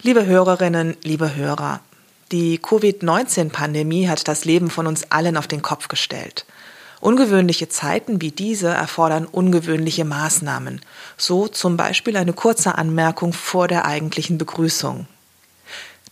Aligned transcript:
Liebe 0.00 0.26
Hörerinnen, 0.26 0.96
liebe 1.02 1.34
Hörer, 1.34 1.80
die 2.30 2.58
Covid-19-Pandemie 2.58 4.08
hat 4.08 4.28
das 4.28 4.44
Leben 4.44 4.70
von 4.70 4.86
uns 4.86 5.10
allen 5.10 5.36
auf 5.36 5.48
den 5.48 5.60
Kopf 5.60 5.88
gestellt. 5.88 6.46
Ungewöhnliche 7.00 7.68
Zeiten 7.68 8.22
wie 8.22 8.30
diese 8.30 8.68
erfordern 8.68 9.26
ungewöhnliche 9.26 10.04
Maßnahmen, 10.04 10.82
so 11.16 11.48
zum 11.48 11.76
Beispiel 11.76 12.16
eine 12.16 12.32
kurze 12.32 12.78
Anmerkung 12.78 13.32
vor 13.32 13.66
der 13.66 13.86
eigentlichen 13.86 14.38
Begrüßung. 14.38 15.08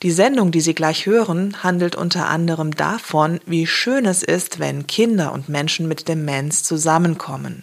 Die 0.03 0.11
Sendung, 0.11 0.51
die 0.51 0.63
Sie 0.63 0.75
gleich 0.75 1.07
hören, 1.07 1.63
handelt 1.63 1.95
unter 1.95 2.29
anderem 2.29 2.75
davon, 2.75 3.39
wie 3.47 3.69
schön 3.69 4.05
es 4.05 4.25
ist, 4.25 4.59
wenn 4.59 4.89
Kinder 4.89 5.33
und 5.33 5.49
Menschen 5.49 5.87
mit 5.87 6.09
Demenz 6.09 6.65
zusammenkommen. 6.65 7.63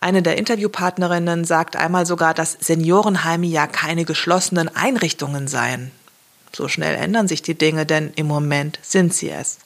Eine 0.00 0.22
der 0.22 0.38
Interviewpartnerinnen 0.38 1.44
sagt 1.44 1.76
einmal 1.76 2.06
sogar, 2.06 2.34
dass 2.34 2.56
Seniorenheime 2.60 3.46
ja 3.46 3.66
keine 3.66 4.04
geschlossenen 4.04 4.74
Einrichtungen 4.74 5.48
seien. 5.48 5.90
So 6.52 6.68
schnell 6.68 6.94
ändern 6.96 7.28
sich 7.28 7.42
die 7.42 7.56
Dinge, 7.56 7.86
denn 7.86 8.12
im 8.16 8.26
Moment 8.26 8.78
sind 8.82 9.14
sie 9.14 9.30
es. 9.30 9.58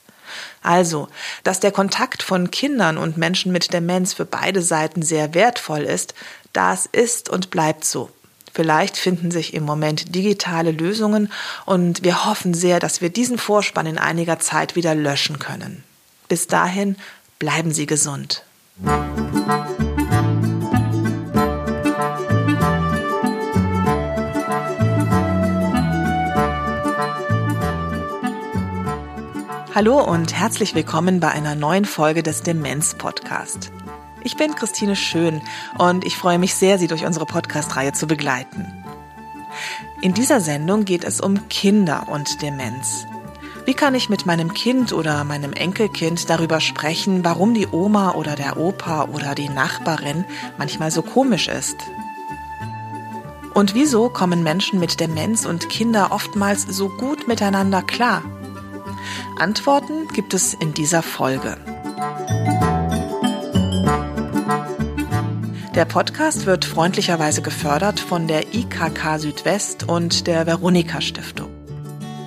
Also, 0.62 1.08
dass 1.42 1.60
der 1.60 1.72
Kontakt 1.72 2.22
von 2.22 2.50
Kindern 2.50 2.98
und 2.98 3.16
Menschen 3.16 3.52
mit 3.52 3.72
Demenz 3.72 4.14
für 4.14 4.24
beide 4.24 4.62
Seiten 4.62 5.02
sehr 5.02 5.34
wertvoll 5.34 5.82
ist, 5.82 6.14
das 6.52 6.86
ist 6.86 7.28
und 7.28 7.50
bleibt 7.50 7.84
so. 7.84 8.10
Vielleicht 8.52 8.96
finden 8.96 9.32
sich 9.32 9.52
im 9.52 9.64
Moment 9.64 10.14
digitale 10.14 10.70
Lösungen 10.70 11.32
und 11.66 12.04
wir 12.04 12.24
hoffen 12.24 12.54
sehr, 12.54 12.78
dass 12.78 13.00
wir 13.00 13.10
diesen 13.10 13.36
Vorspann 13.36 13.86
in 13.86 13.98
einiger 13.98 14.38
Zeit 14.38 14.76
wieder 14.76 14.94
löschen 14.94 15.40
können. 15.40 15.82
Bis 16.28 16.46
dahin 16.46 16.96
bleiben 17.40 17.72
Sie 17.72 17.86
gesund. 17.86 18.44
Hallo 18.76 18.90
und 30.02 30.34
herzlich 30.34 30.74
willkommen 30.74 31.20
bei 31.20 31.30
einer 31.30 31.54
neuen 31.54 31.84
Folge 31.84 32.24
des 32.24 32.42
Demenz 32.42 32.94
Podcast. 32.94 33.70
Ich 34.24 34.36
bin 34.36 34.56
Christine 34.56 34.96
Schön 34.96 35.40
und 35.78 36.04
ich 36.04 36.16
freue 36.16 36.40
mich 36.40 36.56
sehr, 36.56 36.78
Sie 36.78 36.88
durch 36.88 37.04
unsere 37.04 37.26
Podcast-Reihe 37.26 37.92
zu 37.92 38.08
begleiten. 38.08 38.84
In 40.00 40.14
dieser 40.14 40.40
Sendung 40.40 40.84
geht 40.84 41.04
es 41.04 41.20
um 41.20 41.48
Kinder 41.48 42.08
und 42.08 42.42
Demenz. 42.42 43.06
Wie 43.66 43.72
kann 43.74 43.94
ich 43.94 44.10
mit 44.10 44.26
meinem 44.26 44.52
Kind 44.52 44.92
oder 44.92 45.24
meinem 45.24 45.54
Enkelkind 45.54 46.28
darüber 46.28 46.60
sprechen, 46.60 47.24
warum 47.24 47.54
die 47.54 47.66
Oma 47.66 48.12
oder 48.12 48.36
der 48.36 48.58
Opa 48.58 49.04
oder 49.04 49.34
die 49.34 49.48
Nachbarin 49.48 50.26
manchmal 50.58 50.90
so 50.90 51.00
komisch 51.00 51.48
ist? 51.48 51.76
Und 53.54 53.74
wieso 53.74 54.10
kommen 54.10 54.42
Menschen 54.42 54.80
mit 54.80 55.00
Demenz 55.00 55.46
und 55.46 55.70
Kinder 55.70 56.08
oftmals 56.10 56.62
so 56.62 56.90
gut 56.90 57.26
miteinander 57.26 57.80
klar? 57.80 58.22
Antworten 59.38 60.08
gibt 60.08 60.34
es 60.34 60.52
in 60.52 60.74
dieser 60.74 61.02
Folge. 61.02 61.56
Der 65.74 65.86
Podcast 65.86 66.44
wird 66.44 66.66
freundlicherweise 66.66 67.40
gefördert 67.40 67.98
von 67.98 68.28
der 68.28 68.54
IKK 68.54 69.18
Südwest 69.18 69.88
und 69.88 70.26
der 70.26 70.46
Veronika 70.46 71.00
Stiftung. 71.00 71.53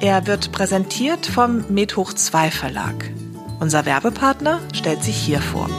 Er 0.02 0.28
wird 0.28 0.52
präsentiert 0.52 1.26
vom 1.26 1.66
Medhoch 1.70 2.14
2 2.14 2.52
Verlag. 2.52 3.12
Unser 3.59 3.86
Werbepartner 3.86 4.62
stellt 4.73 5.04
sich 5.04 5.17
hier 5.17 5.42
vor. 5.42 5.70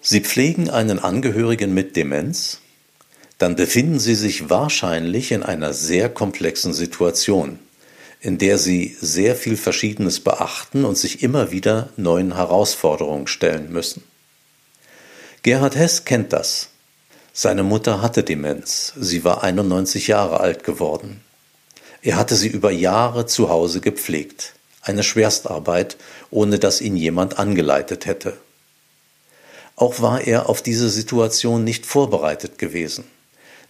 Sie 0.00 0.20
pflegen 0.20 0.70
einen 0.70 0.98
Angehörigen 0.98 1.74
mit 1.74 1.96
Demenz? 1.96 2.60
Dann 3.38 3.56
befinden 3.56 3.98
Sie 3.98 4.14
sich 4.14 4.48
wahrscheinlich 4.48 5.32
in 5.32 5.42
einer 5.42 5.72
sehr 5.72 6.08
komplexen 6.08 6.72
Situation 6.72 7.58
in 8.20 8.38
der 8.38 8.58
sie 8.58 8.96
sehr 9.00 9.36
viel 9.36 9.56
Verschiedenes 9.56 10.20
beachten 10.20 10.84
und 10.84 10.96
sich 10.96 11.22
immer 11.22 11.52
wieder 11.52 11.90
neuen 11.96 12.34
Herausforderungen 12.34 13.26
stellen 13.26 13.70
müssen. 13.72 14.02
Gerhard 15.42 15.76
Hess 15.76 16.04
kennt 16.04 16.32
das. 16.32 16.70
Seine 17.32 17.62
Mutter 17.62 18.00
hatte 18.00 18.24
Demenz, 18.24 18.94
sie 18.98 19.22
war 19.22 19.44
91 19.44 20.08
Jahre 20.08 20.40
alt 20.40 20.64
geworden. 20.64 21.20
Er 22.06 22.14
hatte 22.14 22.36
sie 22.36 22.46
über 22.46 22.70
Jahre 22.70 23.26
zu 23.26 23.48
Hause 23.48 23.80
gepflegt, 23.80 24.52
eine 24.80 25.02
Schwerstarbeit, 25.02 25.96
ohne 26.30 26.60
dass 26.60 26.80
ihn 26.80 26.94
jemand 26.94 27.40
angeleitet 27.40 28.06
hätte. 28.06 28.34
Auch 29.74 30.00
war 30.00 30.20
er 30.20 30.48
auf 30.48 30.62
diese 30.62 30.88
Situation 30.88 31.64
nicht 31.64 31.84
vorbereitet 31.84 32.58
gewesen. 32.58 33.02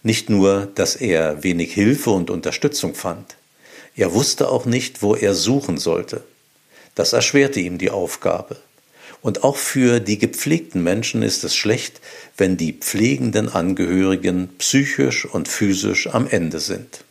Nicht 0.03 0.29
nur, 0.29 0.67
dass 0.75 0.95
er 0.95 1.41
wenig 1.41 1.73
Hilfe 1.73 2.11
und 2.11 2.29
Unterstützung 2.29 2.93
fand, 2.93 3.37
er 3.95 4.13
wusste 4.13 4.49
auch 4.49 4.65
nicht, 4.65 5.01
wo 5.01 5.15
er 5.15 5.33
suchen 5.33 5.79
sollte. 5.79 6.23
Das 6.93 7.13
erschwerte 7.13 7.59
ihm 7.59 7.79
die 7.79 7.89
Aufgabe. 7.89 8.57
Und 9.23 9.43
auch 9.43 9.57
für 9.57 9.99
die 9.99 10.19
gepflegten 10.19 10.83
Menschen 10.83 11.23
ist 11.23 11.43
es 11.43 11.55
schlecht, 11.55 12.01
wenn 12.37 12.55
die 12.55 12.73
pflegenden 12.73 13.49
Angehörigen 13.49 14.49
psychisch 14.59 15.25
und 15.25 15.47
physisch 15.47 16.05
am 16.13 16.27
Ende 16.27 16.59
sind. 16.59 17.03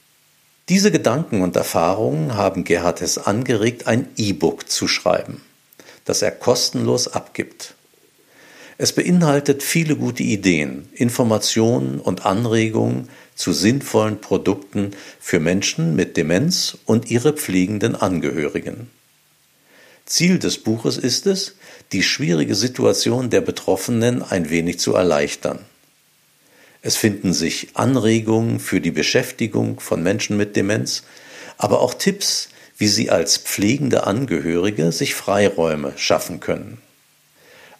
Diese 0.68 0.90
Gedanken 0.90 1.42
und 1.42 1.54
Erfahrungen 1.54 2.34
haben 2.34 2.64
Gerhard 2.64 3.00
es 3.00 3.18
angeregt, 3.18 3.86
ein 3.86 4.08
E-Book 4.16 4.68
zu 4.68 4.88
schreiben, 4.88 5.40
das 6.04 6.22
er 6.22 6.32
kostenlos 6.32 7.06
abgibt. 7.06 7.74
Es 8.76 8.92
beinhaltet 8.92 9.62
viele 9.62 9.94
gute 9.94 10.24
Ideen, 10.24 10.88
Informationen 10.92 12.00
und 12.00 12.26
Anregungen, 12.26 13.08
zu 13.36 13.52
sinnvollen 13.52 14.20
Produkten 14.20 14.90
für 15.20 15.38
Menschen 15.38 15.94
mit 15.94 16.16
Demenz 16.16 16.76
und 16.84 17.10
ihre 17.12 17.32
pflegenden 17.34 17.94
Angehörigen. 17.94 18.90
Ziel 20.04 20.38
des 20.38 20.58
Buches 20.58 20.96
ist 20.96 21.26
es, 21.26 21.54
die 21.92 22.02
schwierige 22.02 22.54
Situation 22.56 23.30
der 23.30 23.40
Betroffenen 23.40 24.22
ein 24.22 24.50
wenig 24.50 24.80
zu 24.80 24.94
erleichtern. 24.94 25.60
Es 26.86 26.96
finden 26.96 27.34
sich 27.34 27.68
Anregungen 27.74 28.60
für 28.60 28.80
die 28.80 28.92
Beschäftigung 28.92 29.80
von 29.80 30.04
Menschen 30.04 30.36
mit 30.36 30.54
Demenz, 30.54 31.02
aber 31.58 31.80
auch 31.80 31.94
Tipps, 31.94 32.48
wie 32.78 32.86
sie 32.86 33.10
als 33.10 33.38
pflegende 33.38 34.06
Angehörige 34.06 34.92
sich 34.92 35.16
Freiräume 35.16 35.94
schaffen 35.96 36.38
können. 36.38 36.78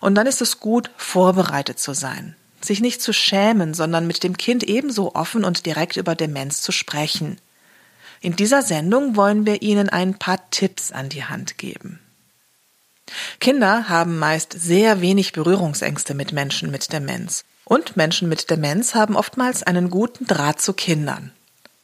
Und 0.00 0.14
dann 0.14 0.26
ist 0.26 0.40
es 0.40 0.58
gut, 0.58 0.88
vorbereitet 0.96 1.78
zu 1.78 1.92
sein, 1.92 2.34
sich 2.62 2.80
nicht 2.80 3.02
zu 3.02 3.12
schämen, 3.12 3.74
sondern 3.74 4.06
mit 4.06 4.24
dem 4.24 4.38
Kind 4.38 4.62
ebenso 4.62 5.14
offen 5.14 5.44
und 5.44 5.66
direkt 5.66 5.98
über 5.98 6.14
Demenz 6.14 6.62
zu 6.62 6.72
sprechen. 6.72 7.36
In 8.22 8.34
dieser 8.34 8.62
Sendung 8.62 9.14
wollen 9.14 9.44
wir 9.44 9.60
Ihnen 9.60 9.90
ein 9.90 10.18
paar 10.18 10.48
Tipps 10.48 10.90
an 10.90 11.10
die 11.10 11.24
Hand 11.24 11.58
geben. 11.58 12.00
Kinder 13.40 13.88
haben 13.88 14.18
meist 14.18 14.52
sehr 14.52 15.00
wenig 15.00 15.32
Berührungsängste 15.32 16.14
mit 16.14 16.32
Menschen 16.32 16.70
mit 16.70 16.92
Demenz. 16.92 17.44
Und 17.64 17.96
Menschen 17.96 18.28
mit 18.28 18.50
Demenz 18.50 18.94
haben 18.94 19.16
oftmals 19.16 19.62
einen 19.62 19.90
guten 19.90 20.26
Draht 20.26 20.60
zu 20.60 20.72
Kindern. 20.72 21.32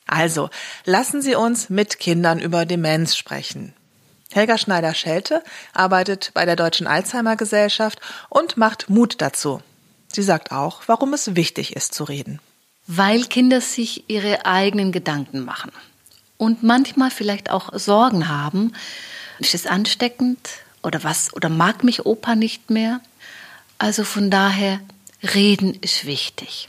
Also, 0.07 0.51
lassen 0.85 1.23
Sie 1.23 1.35
uns 1.35 1.71
mit 1.71 1.99
Kindern 1.99 2.39
über 2.39 2.67
Demenz 2.67 3.17
sprechen. 3.17 3.73
Helga 4.33 4.59
Schneider-Schelte 4.59 5.43
arbeitet 5.73 6.31
bei 6.35 6.45
der 6.45 6.57
Deutschen 6.57 6.87
Alzheimer 6.87 7.37
Gesellschaft 7.37 8.01
und 8.29 8.57
macht 8.57 8.89
Mut 8.89 9.17
dazu. 9.21 9.61
Sie 10.09 10.23
sagt 10.23 10.53
auch, 10.53 10.83
warum 10.87 11.15
es 11.15 11.35
wichtig 11.37 11.77
ist 11.77 11.95
zu 11.95 12.05
reden. 12.05 12.41
Weil 12.87 13.25
Kinder 13.25 13.61
sich 13.61 14.05
ihre 14.09 14.45
eigenen 14.47 14.93
Gedanken 14.93 15.45
machen 15.45 15.73
und 16.37 16.63
manchmal 16.63 17.11
vielleicht 17.11 17.51
auch 17.51 17.71
Sorgen 17.79 18.29
haben. 18.29 18.73
Ist 19.39 19.55
es 19.55 19.67
ansteckend 19.67 20.39
oder 20.83 21.05
was? 21.05 21.33
Oder 21.35 21.49
mag 21.49 21.85
mich 21.85 22.07
Opa 22.07 22.35
nicht 22.35 22.71
mehr? 22.71 23.01
Also 23.79 24.05
von 24.05 24.31
daher 24.31 24.81
Reden 25.23 25.75
ist 25.81 26.05
wichtig. 26.05 26.69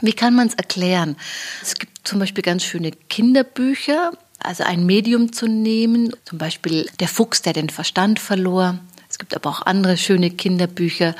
Wie 0.00 0.12
kann 0.12 0.34
man 0.34 0.48
es 0.48 0.54
erklären? 0.54 1.16
Es 1.62 1.74
gibt 1.74 2.06
zum 2.06 2.18
Beispiel 2.18 2.42
ganz 2.42 2.64
schöne 2.64 2.90
Kinderbücher, 2.90 4.12
also 4.38 4.64
ein 4.64 4.84
Medium 4.84 5.32
zu 5.32 5.46
nehmen, 5.46 6.12
zum 6.24 6.38
Beispiel 6.38 6.88
Der 7.00 7.08
Fuchs, 7.08 7.42
der 7.42 7.52
den 7.52 7.70
Verstand 7.70 8.18
verlor. 8.18 8.78
Es 9.08 9.18
gibt 9.18 9.34
aber 9.34 9.50
auch 9.50 9.62
andere 9.62 9.96
schöne 9.96 10.30
Kinderbücher, 10.30 11.14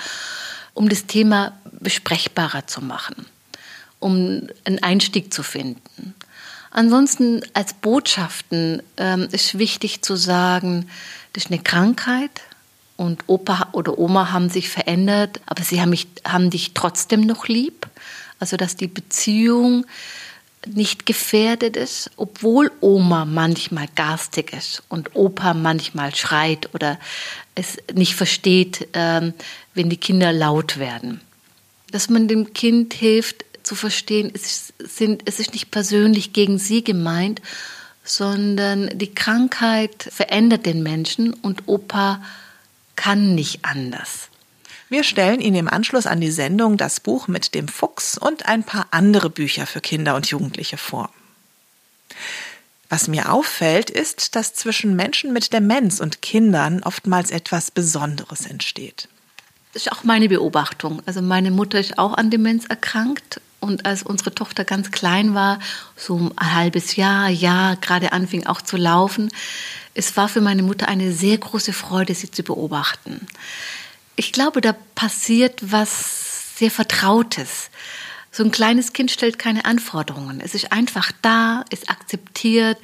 um 0.74 0.88
das 0.88 1.06
Thema 1.06 1.52
besprechbarer 1.80 2.66
zu 2.66 2.82
machen, 2.82 3.26
um 4.00 4.48
einen 4.64 4.82
Einstieg 4.82 5.32
zu 5.32 5.42
finden. 5.42 6.14
Ansonsten 6.70 7.42
als 7.54 7.72
Botschaften 7.72 8.82
ähm, 8.96 9.28
ist 9.30 9.58
wichtig 9.58 10.02
zu 10.02 10.16
sagen, 10.16 10.90
das 11.34 11.44
ist 11.44 11.50
eine 11.50 11.62
Krankheit 11.62 12.42
und 12.96 13.24
Opa 13.26 13.68
oder 13.72 13.98
Oma 13.98 14.32
haben 14.32 14.48
sich 14.48 14.68
verändert, 14.68 15.40
aber 15.46 15.62
sie 15.62 15.80
haben, 15.80 15.90
mich, 15.90 16.06
haben 16.24 16.48
dich 16.48 16.74
trotzdem 16.74 17.22
noch 17.22 17.48
lieb. 17.48 17.86
Also 18.38 18.56
dass 18.56 18.76
die 18.76 18.88
Beziehung 18.88 19.84
nicht 20.66 21.06
gefährdet 21.06 21.76
ist, 21.76 22.10
obwohl 22.16 22.70
Oma 22.80 23.24
manchmal 23.24 23.86
garstig 23.94 24.52
ist 24.52 24.82
und 24.88 25.14
Opa 25.14 25.54
manchmal 25.54 26.14
schreit 26.14 26.72
oder 26.74 26.98
es 27.54 27.78
nicht 27.92 28.14
versteht, 28.14 28.88
ähm, 28.94 29.34
wenn 29.74 29.90
die 29.90 29.96
Kinder 29.96 30.32
laut 30.32 30.78
werden. 30.78 31.20
Dass 31.90 32.08
man 32.08 32.28
dem 32.28 32.54
Kind 32.54 32.94
hilft 32.94 33.44
zu 33.62 33.74
verstehen, 33.74 34.30
es, 34.34 34.72
es 34.78 35.40
ist 35.40 35.52
nicht 35.52 35.70
persönlich 35.70 36.32
gegen 36.32 36.58
sie 36.58 36.82
gemeint, 36.84 37.42
sondern 38.04 38.90
die 38.96 39.14
Krankheit 39.14 40.08
verändert 40.12 40.66
den 40.66 40.82
Menschen 40.82 41.32
und 41.32 41.62
Opa 41.66 42.22
kann 42.96 43.34
nicht 43.34 43.64
anders. 43.64 44.28
Wir 44.90 45.02
stellen 45.02 45.40
Ihnen 45.40 45.56
im 45.56 45.68
Anschluss 45.68 46.06
an 46.06 46.20
die 46.20 46.30
Sendung 46.30 46.76
das 46.76 47.00
Buch 47.00 47.26
mit 47.26 47.54
dem 47.54 47.66
Fuchs 47.66 48.18
und 48.18 48.46
ein 48.46 48.62
paar 48.62 48.86
andere 48.90 49.30
Bücher 49.30 49.66
für 49.66 49.80
Kinder 49.80 50.14
und 50.14 50.26
Jugendliche 50.26 50.76
vor. 50.76 51.10
Was 52.90 53.08
mir 53.08 53.32
auffällt, 53.32 53.90
ist, 53.90 54.36
dass 54.36 54.54
zwischen 54.54 54.94
Menschen 54.94 55.32
mit 55.32 55.52
Demenz 55.52 55.98
und 55.98 56.22
Kindern 56.22 56.82
oftmals 56.82 57.30
etwas 57.30 57.70
Besonderes 57.70 58.46
entsteht. 58.46 59.08
Das 59.74 59.86
ist 59.86 59.92
auch 59.92 60.04
meine 60.04 60.28
Beobachtung. 60.28 61.02
Also 61.04 61.20
meine 61.20 61.50
Mutter 61.50 61.78
ist 61.78 61.98
auch 61.98 62.14
an 62.14 62.30
Demenz 62.30 62.64
erkrankt 62.66 63.40
und 63.60 63.84
als 63.84 64.02
unsere 64.02 64.34
Tochter 64.34 64.64
ganz 64.64 64.90
klein 64.90 65.34
war, 65.34 65.58
so 65.96 66.16
ein 66.16 66.54
halbes 66.54 66.96
Jahr, 66.96 67.28
Jahr, 67.28 67.76
gerade 67.76 68.12
anfing 68.12 68.46
auch 68.46 68.62
zu 68.62 68.76
laufen, 68.76 69.30
es 69.94 70.16
war 70.16 70.28
für 70.28 70.40
meine 70.40 70.62
Mutter 70.62 70.88
eine 70.88 71.12
sehr 71.12 71.38
große 71.38 71.72
Freude, 71.72 72.14
sie 72.14 72.30
zu 72.30 72.42
beobachten 72.42 73.26
ich 74.16 74.32
glaube, 74.32 74.60
da 74.60 74.74
passiert 74.94 75.60
was 75.60 76.56
sehr 76.56 76.70
Vertrautes. 76.70 77.70
So 78.30 78.44
ein 78.44 78.50
kleines 78.50 78.92
Kind 78.92 79.10
stellt 79.10 79.38
keine 79.38 79.64
Anforderungen. 79.64 80.40
Es 80.40 80.54
ist 80.54 80.72
einfach 80.72 81.12
da, 81.22 81.64
es 81.70 81.88
akzeptiert, 81.88 82.78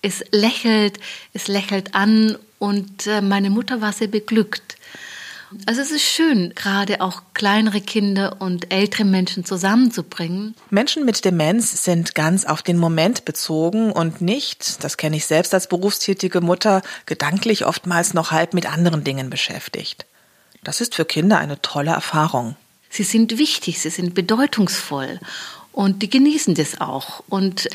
es 0.00 0.24
lächelt, 0.32 0.98
es 1.32 1.48
lächelt 1.48 1.94
an 1.94 2.36
und 2.58 3.06
äh, 3.06 3.20
meine 3.20 3.50
Mutter 3.50 3.80
war 3.80 3.92
sehr 3.92 4.08
beglückt. 4.08 4.76
Also 5.66 5.80
es 5.80 5.90
ist 5.90 6.02
schön, 6.02 6.52
gerade 6.54 7.00
auch 7.00 7.22
kleinere 7.34 7.80
Kinder 7.80 8.40
und 8.40 8.72
ältere 8.72 9.04
Menschen 9.04 9.44
zusammenzubringen. 9.44 10.54
Menschen 10.70 11.04
mit 11.04 11.24
Demenz 11.24 11.84
sind 11.84 12.14
ganz 12.14 12.44
auf 12.44 12.62
den 12.62 12.78
Moment 12.78 13.24
bezogen 13.24 13.92
und 13.92 14.20
nicht, 14.20 14.82
das 14.84 14.96
kenne 14.96 15.16
ich 15.16 15.26
selbst 15.26 15.54
als 15.54 15.66
berufstätige 15.66 16.40
Mutter, 16.40 16.82
gedanklich 17.06 17.66
oftmals 17.66 18.14
noch 18.14 18.30
halb 18.30 18.54
mit 18.54 18.70
anderen 18.72 19.04
Dingen 19.04 19.30
beschäftigt. 19.30 20.06
Das 20.64 20.80
ist 20.80 20.94
für 20.94 21.04
Kinder 21.04 21.38
eine 21.38 21.60
tolle 21.60 21.90
Erfahrung. 21.90 22.56
Sie 22.88 23.02
sind 23.04 23.38
wichtig, 23.38 23.80
sie 23.80 23.90
sind 23.90 24.14
bedeutungsvoll 24.14 25.18
und 25.72 26.02
die 26.02 26.10
genießen 26.10 26.54
das 26.54 26.80
auch. 26.80 27.22
Und 27.28 27.68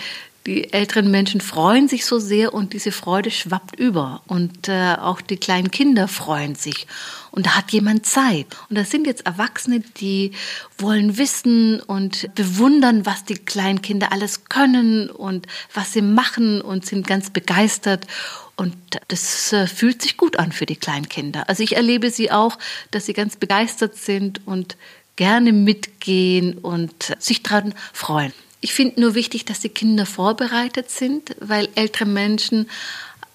die 0.47 0.71
älteren 0.71 1.11
Menschen 1.11 1.41
freuen 1.41 1.89
sich 1.89 2.05
so 2.05 2.19
sehr 2.19 2.53
und 2.53 2.71
diese 2.71 2.93
Freude 2.93 3.31
schwappt 3.31 3.77
über. 3.77 4.21
Und 4.27 4.69
äh, 4.69 4.95
auch 4.95 5.19
die 5.19 5.35
kleinen 5.35 5.71
Kinder 5.71 6.07
freuen 6.07 6.55
sich. 6.55 6.87
Und 7.31 7.45
da 7.45 7.57
hat 7.57 7.71
jemand 7.71 8.05
Zeit. 8.05 8.47
Und 8.69 8.77
das 8.77 8.89
sind 8.89 9.05
jetzt 9.05 9.25
Erwachsene, 9.25 9.81
die 9.81 10.31
wollen 10.77 11.17
wissen 11.17 11.81
und 11.81 12.33
bewundern, 12.33 13.05
was 13.05 13.25
die 13.25 13.35
kleinen 13.35 13.81
Kinder 13.81 14.13
alles 14.13 14.45
können 14.45 15.09
und 15.09 15.47
was 15.73 15.91
sie 15.91 16.01
machen 16.01 16.61
und 16.61 16.85
sind 16.85 17.05
ganz 17.05 17.29
begeistert. 17.29 18.07
Und 18.55 18.73
das 19.09 19.51
äh, 19.51 19.67
fühlt 19.67 20.01
sich 20.01 20.15
gut 20.15 20.39
an 20.39 20.53
für 20.53 20.65
die 20.65 20.77
Kleinkinder. 20.77 21.49
Also 21.49 21.61
ich 21.61 21.75
erlebe 21.75 22.09
sie 22.09 22.31
auch, 22.31 22.57
dass 22.91 23.05
sie 23.05 23.13
ganz 23.13 23.35
begeistert 23.35 23.97
sind 23.97 24.47
und 24.47 24.77
gerne 25.17 25.51
mitgehen 25.51 26.57
und 26.57 27.17
sich 27.19 27.43
daran 27.43 27.73
freuen. 27.91 28.31
Ich 28.67 28.73
finde 28.73 28.99
nur 28.99 29.15
wichtig, 29.15 29.45
dass 29.45 29.61
die 29.61 29.69
Kinder 29.69 30.05
vorbereitet 30.05 30.89
sind, 30.91 31.37
weil 31.39 31.69
ältere 31.75 32.05
Menschen 32.05 32.67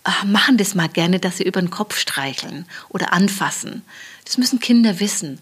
äh, 0.05 0.27
machen 0.27 0.59
das 0.59 0.75
mal 0.75 0.91
gerne, 0.91 1.21
dass 1.21 1.39
sie 1.39 1.45
über 1.45 1.59
den 1.59 1.71
Kopf 1.71 1.99
streicheln 1.99 2.67
oder 2.91 3.15
anfassen. 3.15 3.81
Das 4.27 4.37
müssen 4.37 4.61
Kinder 4.61 5.01
wissen. 5.01 5.41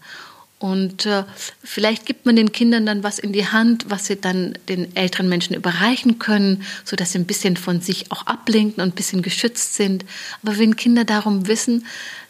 Und 0.59 1.05
äh, 1.05 1.25
vielleicht 1.61 2.05
gibt 2.05 2.25
man 2.25 2.37
den 2.37 2.53
Kindern 2.53 2.85
dann 2.85 3.03
was 3.03 3.19
in 3.19 3.33
die 3.33 3.47
Hand, 3.47 3.89
was 3.89 4.05
sie 4.05 4.15
dann 4.15 4.57
den 4.69 4.95
älteren 4.95 5.27
Menschen 5.27 5.57
überreichen 5.57 6.19
können, 6.19 6.63
so 6.85 6.95
dass 6.95 7.11
sie 7.11 7.19
ein 7.19 7.27
bisschen 7.27 7.57
von 7.57 7.81
sich 7.81 8.13
auch 8.13 8.25
ablenken 8.27 8.81
und 8.81 8.93
ein 8.93 8.95
bisschen 8.95 9.21
geschützt 9.21 9.75
sind. 9.75 10.05
Aber 10.41 10.57
wenn 10.57 10.77
Kinder 10.77 11.03
darum 11.03 11.47
wissen, 11.47 11.85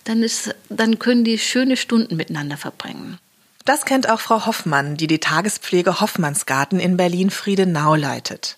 dann 0.05 0.23
ist, 0.23 0.55
dann 0.69 0.97
können 0.97 1.23
die 1.23 1.37
schöne 1.37 1.77
Stunden 1.77 2.15
miteinander 2.15 2.57
verbringen. 2.57 3.19
Das 3.65 3.85
kennt 3.85 4.09
auch 4.09 4.19
Frau 4.19 4.45
Hoffmann, 4.45 4.97
die 4.97 5.07
die 5.07 5.19
Tagespflege 5.19 6.01
Hoffmannsgarten 6.01 6.79
in 6.79 6.97
Berlin-Friedenau 6.97 7.95
leitet. 7.95 8.57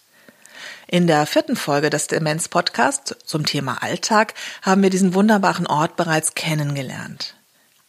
In 0.88 1.08
der 1.08 1.26
vierten 1.26 1.56
Folge 1.56 1.90
des 1.90 2.08
Demenz-Podcasts 2.08 3.16
zum 3.26 3.46
Thema 3.46 3.82
Alltag 3.82 4.34
haben 4.62 4.84
wir 4.84 4.90
diesen 4.90 5.14
wunderbaren 5.14 5.68
Ort 5.68 5.96
bereits 5.96 6.36
kennengelernt. 6.36 7.36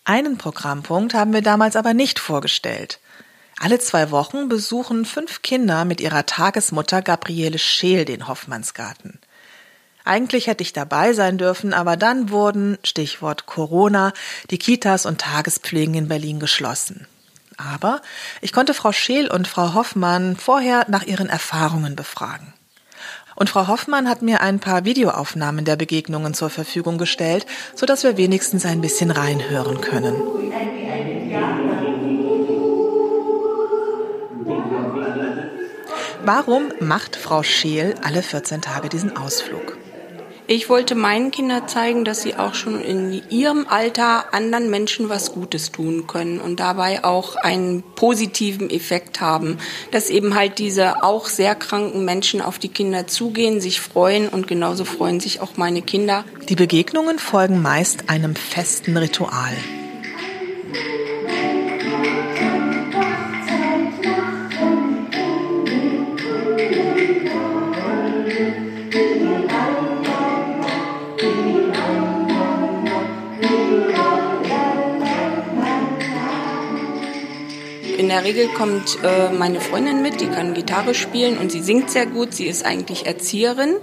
Einen 0.05 0.39
Programmpunkt 0.39 1.15
haben 1.15 1.33
wir 1.33 1.43
damals 1.43 1.77
aber 1.77 1.95
nicht 1.95 2.19
vorgestellt. 2.19 2.99
Alle 3.61 3.79
zwei 3.79 4.11
Wochen 4.11 4.49
besuchen 4.49 5.05
fünf 5.05 5.43
Kinder 5.43 5.85
mit 5.85 6.01
ihrer 6.01 6.27
Tagesmutter 6.27 7.03
Gabriele 7.03 7.59
Scheel 7.59 8.05
den 8.05 8.27
Hoffmannsgarten. 8.27 9.21
Eigentlich 10.05 10.47
hätte 10.47 10.63
ich 10.63 10.75
dabei 10.75 11.15
sein 11.15 11.39
dürfen, 11.39 11.73
aber 11.73 11.97
dann 11.97 12.29
wurden, 12.29 12.77
Stichwort 12.85 13.47
Corona, 13.47 14.13
die 14.51 14.59
Kitas 14.59 15.07
und 15.07 15.23
Tagespflegen 15.23 15.95
in 15.95 16.09
Berlin 16.09 16.39
geschlossen. 16.41 17.07
Aber 17.57 18.03
ich 18.43 18.53
konnte 18.53 18.75
Frau 18.75 18.93
Scheel 18.93 19.31
und 19.31 19.49
Frau 19.49 19.73
Hoffmann 19.73 20.37
vorher 20.37 20.85
nach 20.89 21.05
ihren 21.05 21.31
Erfahrungen 21.31 21.97
befragen. 21.97 22.53
Und 23.35 23.49
Frau 23.49 23.67
Hoffmann 23.67 24.09
hat 24.09 24.21
mir 24.21 24.43
ein 24.43 24.61
paar 24.61 24.85
Videoaufnahmen 24.85 25.65
der 25.65 25.77
Begegnungen 25.77 26.35
zur 26.35 26.51
Verfügung 26.51 26.99
gestellt, 26.99 27.47
so 27.75 27.87
dass 27.87 28.05
wir 28.05 28.19
wenigstens 28.19 28.67
ein 28.67 28.83
bisschen 28.83 29.11
reinhören 29.11 29.81
können. 29.81 30.15
Warum 36.25 36.73
macht 36.81 37.17
Frau 37.17 37.43
Scheel 37.43 37.95
alle 38.03 38.23
14 38.23 38.61
Tage 38.61 38.89
diesen 38.89 39.17
Ausflug? 39.17 39.79
Ich 40.47 40.69
wollte 40.69 40.95
meinen 40.95 41.31
Kindern 41.31 41.69
zeigen, 41.69 42.05
dass 42.05 42.21
sie 42.21 42.35
auch 42.35 42.55
schon 42.55 42.83
in 42.83 43.23
ihrem 43.31 43.67
Alter 43.67 44.35
anderen 44.35 44.69
Menschen 44.69 45.09
was 45.09 45.33
Gutes 45.33 45.73
tun 45.73 46.07
können 46.07 46.39
und 46.39 46.61
dabei 46.61 47.03
auch 47.03 47.37
einen 47.37 47.83
positiven 47.83 48.69
Effekt 48.69 49.23
haben. 49.23 49.57
Dass 49.91 50.11
eben 50.11 50.35
halt 50.35 50.59
diese 50.59 51.03
auch 51.03 51.27
sehr 51.29 51.55
kranken 51.55 52.05
Menschen 52.05 52.43
auf 52.43 52.59
die 52.59 52.69
Kinder 52.69 53.07
zugehen, 53.07 53.63
sich 53.63 53.81
freuen 53.81 54.29
und 54.29 54.47
genauso 54.47 54.85
freuen 54.85 55.19
sich 55.19 55.41
auch 55.41 55.57
meine 55.57 55.81
Kinder. 55.81 56.25
Die 56.49 56.57
Begegnungen 56.57 57.19
folgen 57.19 57.63
meist 57.63 58.11
einem 58.11 58.37
festen 58.37 58.99
Ritual. 58.99 59.55
Der 78.15 78.23
Regel 78.23 78.47
kommt 78.47 79.03
äh, 79.03 79.31
meine 79.31 79.61
Freundin 79.61 80.01
mit, 80.01 80.21
die 80.21 80.29
kann 80.29 80.55
Gitarre 80.55 80.95
spielen 80.95 81.37
und 81.37 81.51
sie 81.51 81.61
singt 81.61 81.91
sehr 81.91 82.07
gut. 82.07 82.33
Sie 82.33 82.47
ist 82.47 82.65
eigentlich 82.65 83.07
Erzieherin. 83.07 83.75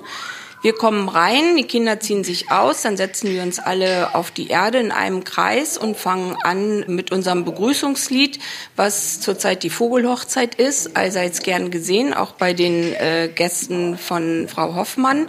Wir 0.62 0.72
kommen 0.72 1.10
rein, 1.10 1.58
die 1.58 1.66
Kinder 1.66 2.00
ziehen 2.00 2.24
sich 2.24 2.50
aus, 2.50 2.84
dann 2.84 2.96
setzen 2.96 3.30
wir 3.30 3.44
uns 3.44 3.60
alle 3.60 4.16
auf 4.16 4.32
die 4.32 4.48
Erde 4.48 4.78
in 4.78 4.94
einem 4.94 5.26
Kreis 5.26 5.78
und 5.78 5.98
fangen 5.98 6.38
an 6.44 6.86
mit 6.88 7.12
unserem 7.12 7.44
Begrüßungslied, 7.44 8.40
was 8.78 9.20
zurzeit 9.20 9.64
die 9.64 9.70
Vogelhochzeit 9.70 10.56
ist, 10.56 10.96
allseits 10.96 11.42
gern 11.42 11.70
gesehen, 11.70 12.14
auch 12.14 12.32
bei 12.32 12.54
den 12.54 12.94
äh, 12.94 13.30
Gästen 13.36 13.98
von 13.98 14.48
Frau 14.48 14.76
Hoffmann. 14.76 15.28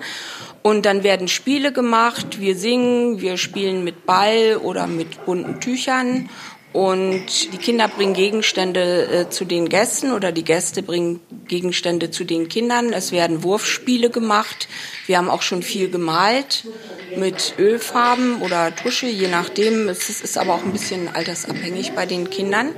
Und 0.63 0.87
dann 0.87 1.03
werden 1.03 1.27
Spiele 1.27 1.73
gemacht, 1.73 2.39
wir 2.39 2.55
singen, 2.55 3.21
wir 3.21 3.37
spielen 3.37 3.83
mit 3.83 4.07
Ball 4.07 4.59
oder 4.63 4.87
mit 4.87 5.25
bunten 5.25 5.61
Tüchern 5.61 6.31
Und 6.73 7.53
die 7.53 7.59
Kinder 7.59 7.87
bringen 7.89 8.15
Gegenstände 8.15 9.07
äh, 9.07 9.31
zu 9.31 9.45
den 9.45 9.69
Gästen 9.69 10.13
oder 10.13 10.33
die 10.33 10.45
Gäste 10.45 10.83
bringen 10.83 11.21
Gegenstände 11.47 12.11
zu 12.11 12.25
den 12.25 12.49
Kindern. 12.49 12.95
Es 12.95 13.13
werden 13.13 13.43
Wurfspiele 13.43 14.09
gemacht. 14.09 14.69
Wir 15.07 15.19
haben 15.19 15.29
auch 15.29 15.43
schon 15.43 15.63
viel 15.63 15.91
gemalt 15.91 16.65
mit 17.17 17.55
Ölfarben 17.59 18.41
oder 18.41 18.75
Tusche, 18.75 19.07
je 19.07 19.29
nachdem. 19.29 19.89
Es 19.89 20.09
ist 20.09 20.39
aber 20.39 20.55
auch 20.55 20.63
ein 20.63 20.73
bisschen 20.73 21.15
altersabhängig 21.15 21.93
bei 21.93 22.07
den 22.07 22.31
Kindern. 22.31 22.71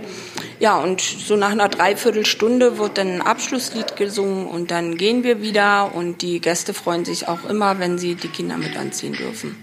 Ja, 0.59 0.79
und 0.79 1.01
so 1.01 1.37
nach 1.37 1.51
einer 1.51 1.69
Dreiviertelstunde 1.69 2.79
wird 2.79 2.99
dann 2.99 3.09
ein 3.09 3.23
Abschlusslied 3.23 3.97
gesungen 3.97 4.47
und 4.47 4.71
dann 4.71 4.97
gehen 4.97 5.23
wir 5.23 5.41
wieder 5.41 5.95
und 5.95 6.23
die 6.23 6.41
Gäste 6.41 6.75
freuen 6.75 7.05
sich 7.05 7.29
auch 7.29 7.45
immer, 7.49 7.79
wenn 7.79 7.99
sie 7.99 8.15
die 8.15 8.29
Kinder 8.29 8.57
mit 8.57 8.77
anziehen 8.77 9.13
dürfen. 9.13 9.57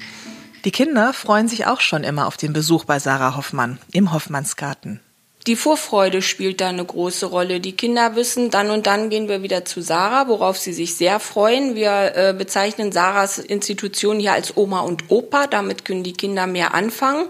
Die 0.63 0.71
Kinder 0.71 1.11
freuen 1.11 1.47
sich 1.47 1.65
auch 1.65 1.81
schon 1.81 2.03
immer 2.03 2.27
auf 2.27 2.37
den 2.37 2.53
Besuch 2.53 2.85
bei 2.85 2.99
Sarah 2.99 3.35
Hoffmann 3.35 3.79
im 3.91 4.13
Hoffmannsgarten. 4.13 4.99
Die 5.47 5.55
Vorfreude 5.55 6.21
spielt 6.21 6.61
da 6.61 6.69
eine 6.69 6.85
große 6.85 7.25
Rolle. 7.25 7.59
Die 7.59 7.71
Kinder 7.71 8.15
wissen, 8.15 8.51
dann 8.51 8.69
und 8.69 8.85
dann 8.85 9.09
gehen 9.09 9.27
wir 9.27 9.41
wieder 9.41 9.65
zu 9.65 9.81
Sarah, 9.81 10.27
worauf 10.27 10.59
sie 10.59 10.71
sich 10.71 10.93
sehr 10.93 11.19
freuen. 11.19 11.73
Wir 11.73 12.15
äh, 12.15 12.35
bezeichnen 12.37 12.91
Sarahs 12.91 13.39
Institution 13.39 14.19
hier 14.19 14.33
als 14.33 14.55
Oma 14.55 14.81
und 14.81 15.05
Opa. 15.09 15.47
Damit 15.47 15.83
können 15.83 16.03
die 16.03 16.13
Kinder 16.13 16.45
mehr 16.45 16.75
anfangen. 16.75 17.25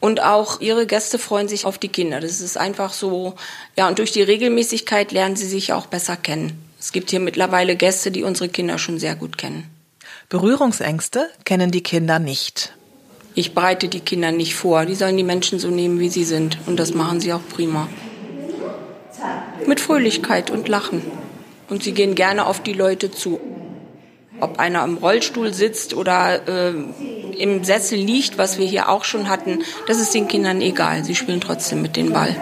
Und 0.00 0.20
auch 0.20 0.60
ihre 0.60 0.88
Gäste 0.88 1.20
freuen 1.20 1.46
sich 1.46 1.64
auf 1.64 1.78
die 1.78 1.88
Kinder. 1.88 2.18
Das 2.18 2.40
ist 2.40 2.56
einfach 2.58 2.92
so, 2.92 3.36
ja, 3.76 3.86
und 3.86 4.00
durch 4.00 4.10
die 4.10 4.22
Regelmäßigkeit 4.22 5.12
lernen 5.12 5.36
sie 5.36 5.46
sich 5.46 5.72
auch 5.72 5.86
besser 5.86 6.16
kennen. 6.16 6.68
Es 6.80 6.90
gibt 6.90 7.10
hier 7.10 7.20
mittlerweile 7.20 7.76
Gäste, 7.76 8.10
die 8.10 8.24
unsere 8.24 8.48
Kinder 8.48 8.76
schon 8.78 8.98
sehr 8.98 9.14
gut 9.14 9.38
kennen. 9.38 9.70
Berührungsängste 10.32 11.28
kennen 11.44 11.70
die 11.70 11.82
Kinder 11.82 12.18
nicht. 12.18 12.72
Ich 13.34 13.54
bereite 13.54 13.88
die 13.88 14.00
Kinder 14.00 14.32
nicht 14.32 14.54
vor. 14.54 14.86
Die 14.86 14.94
sollen 14.94 15.18
die 15.18 15.24
Menschen 15.24 15.58
so 15.58 15.68
nehmen, 15.68 16.00
wie 16.00 16.08
sie 16.08 16.24
sind. 16.24 16.56
Und 16.64 16.80
das 16.80 16.94
machen 16.94 17.20
sie 17.20 17.34
auch 17.34 17.46
prima. 17.54 17.86
Mit 19.66 19.78
Fröhlichkeit 19.78 20.50
und 20.50 20.68
Lachen. 20.68 21.02
Und 21.68 21.82
sie 21.82 21.92
gehen 21.92 22.14
gerne 22.14 22.46
auf 22.46 22.62
die 22.62 22.72
Leute 22.72 23.10
zu. 23.10 23.40
Ob 24.40 24.58
einer 24.58 24.82
im 24.84 24.96
Rollstuhl 24.96 25.52
sitzt 25.52 25.92
oder 25.92 26.48
äh, 26.48 26.72
im 27.36 27.62
Sessel 27.62 27.98
liegt, 27.98 28.38
was 28.38 28.58
wir 28.58 28.66
hier 28.66 28.88
auch 28.88 29.04
schon 29.04 29.28
hatten, 29.28 29.58
das 29.86 29.98
ist 29.98 30.14
den 30.14 30.28
Kindern 30.28 30.62
egal. 30.62 31.04
Sie 31.04 31.14
spielen 31.14 31.42
trotzdem 31.42 31.82
mit 31.82 31.94
dem 31.94 32.14
Ball. 32.14 32.34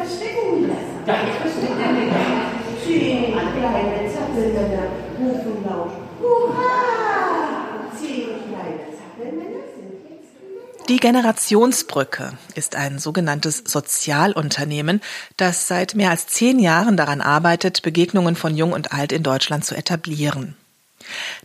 Die 10.91 10.97
Generationsbrücke 10.97 12.33
ist 12.57 12.75
ein 12.75 12.99
sogenanntes 12.99 13.63
Sozialunternehmen, 13.65 15.01
das 15.37 15.69
seit 15.69 15.95
mehr 15.95 16.11
als 16.11 16.27
zehn 16.27 16.59
Jahren 16.59 16.97
daran 16.97 17.21
arbeitet, 17.21 17.83
Begegnungen 17.83 18.35
von 18.35 18.57
Jung 18.57 18.73
und 18.73 18.93
Alt 18.93 19.13
in 19.13 19.23
Deutschland 19.23 19.65
zu 19.65 19.77
etablieren. 19.77 20.57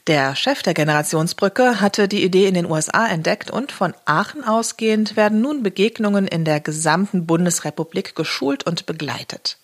Der 0.07 0.35
Chef 0.35 0.63
der 0.63 0.73
Generationsbrücke 0.73 1.79
hatte 1.79 2.07
die 2.07 2.23
Idee 2.23 2.47
in 2.47 2.55
den 2.55 2.65
USA 2.65 3.05
entdeckt 3.05 3.51
und 3.51 3.71
von 3.71 3.93
Aachen 4.05 4.43
ausgehend 4.43 5.15
werden 5.15 5.41
nun 5.41 5.61
Begegnungen 5.61 6.27
in 6.27 6.43
der 6.43 6.59
gesamten 6.59 7.27
Bundesrepublik 7.27 8.15
geschult 8.15 8.65
und 8.65 8.87
begleitet. 8.87 9.59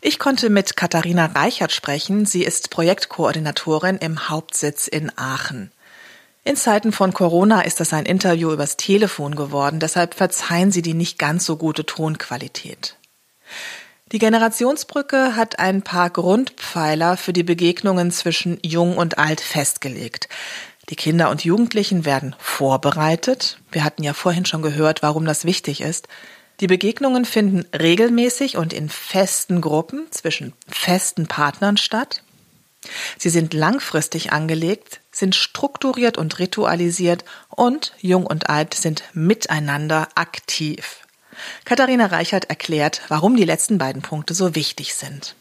Ich 0.00 0.20
konnte 0.20 0.50
mit 0.50 0.76
Katharina 0.76 1.26
Reichert 1.26 1.72
sprechen. 1.72 2.26
Sie 2.26 2.44
ist 2.44 2.70
Projektkoordinatorin 2.70 3.96
im 3.96 4.28
Hauptsitz 4.28 4.86
in 4.86 5.10
Aachen. 5.18 5.72
In 6.42 6.56
Zeiten 6.56 6.92
von 6.92 7.12
Corona 7.12 7.62
ist 7.62 7.80
das 7.80 7.92
ein 7.92 8.06
Interview 8.06 8.50
übers 8.50 8.76
Telefon 8.78 9.34
geworden, 9.34 9.78
deshalb 9.78 10.14
verzeihen 10.14 10.72
Sie 10.72 10.80
die 10.80 10.94
nicht 10.94 11.18
ganz 11.18 11.44
so 11.44 11.56
gute 11.56 11.84
Tonqualität. 11.84 12.96
Die 14.12 14.18
Generationsbrücke 14.18 15.36
hat 15.36 15.58
ein 15.58 15.82
paar 15.82 16.10
Grundpfeiler 16.10 17.16
für 17.16 17.32
die 17.32 17.42
Begegnungen 17.42 18.10
zwischen 18.10 18.58
Jung 18.62 18.96
und 18.96 19.18
Alt 19.18 19.40
festgelegt. 19.40 20.28
Die 20.88 20.96
Kinder 20.96 21.30
und 21.30 21.44
Jugendlichen 21.44 22.04
werden 22.04 22.34
vorbereitet. 22.38 23.58
Wir 23.70 23.84
hatten 23.84 24.02
ja 24.02 24.14
vorhin 24.14 24.46
schon 24.46 24.62
gehört, 24.62 25.02
warum 25.02 25.26
das 25.26 25.44
wichtig 25.44 25.82
ist. 25.82 26.08
Die 26.58 26.66
Begegnungen 26.66 27.24
finden 27.24 27.64
regelmäßig 27.76 28.56
und 28.56 28.72
in 28.72 28.88
festen 28.88 29.60
Gruppen 29.60 30.06
zwischen 30.10 30.54
festen 30.68 31.28
Partnern 31.28 31.76
statt. 31.76 32.22
Sie 33.18 33.28
sind 33.28 33.54
langfristig 33.54 34.32
angelegt, 34.32 34.99
sind 35.12 35.34
strukturiert 35.34 36.18
und 36.18 36.38
ritualisiert 36.38 37.24
und 37.48 37.92
Jung 38.00 38.26
und 38.26 38.48
Alt 38.48 38.74
sind 38.74 39.02
miteinander 39.12 40.08
aktiv. 40.14 41.00
Katharina 41.64 42.06
Reichert 42.06 42.50
erklärt, 42.50 43.02
warum 43.08 43.36
die 43.36 43.44
letzten 43.44 43.78
beiden 43.78 44.02
Punkte 44.02 44.34
so 44.34 44.54
wichtig 44.54 44.94
sind. 44.94 45.34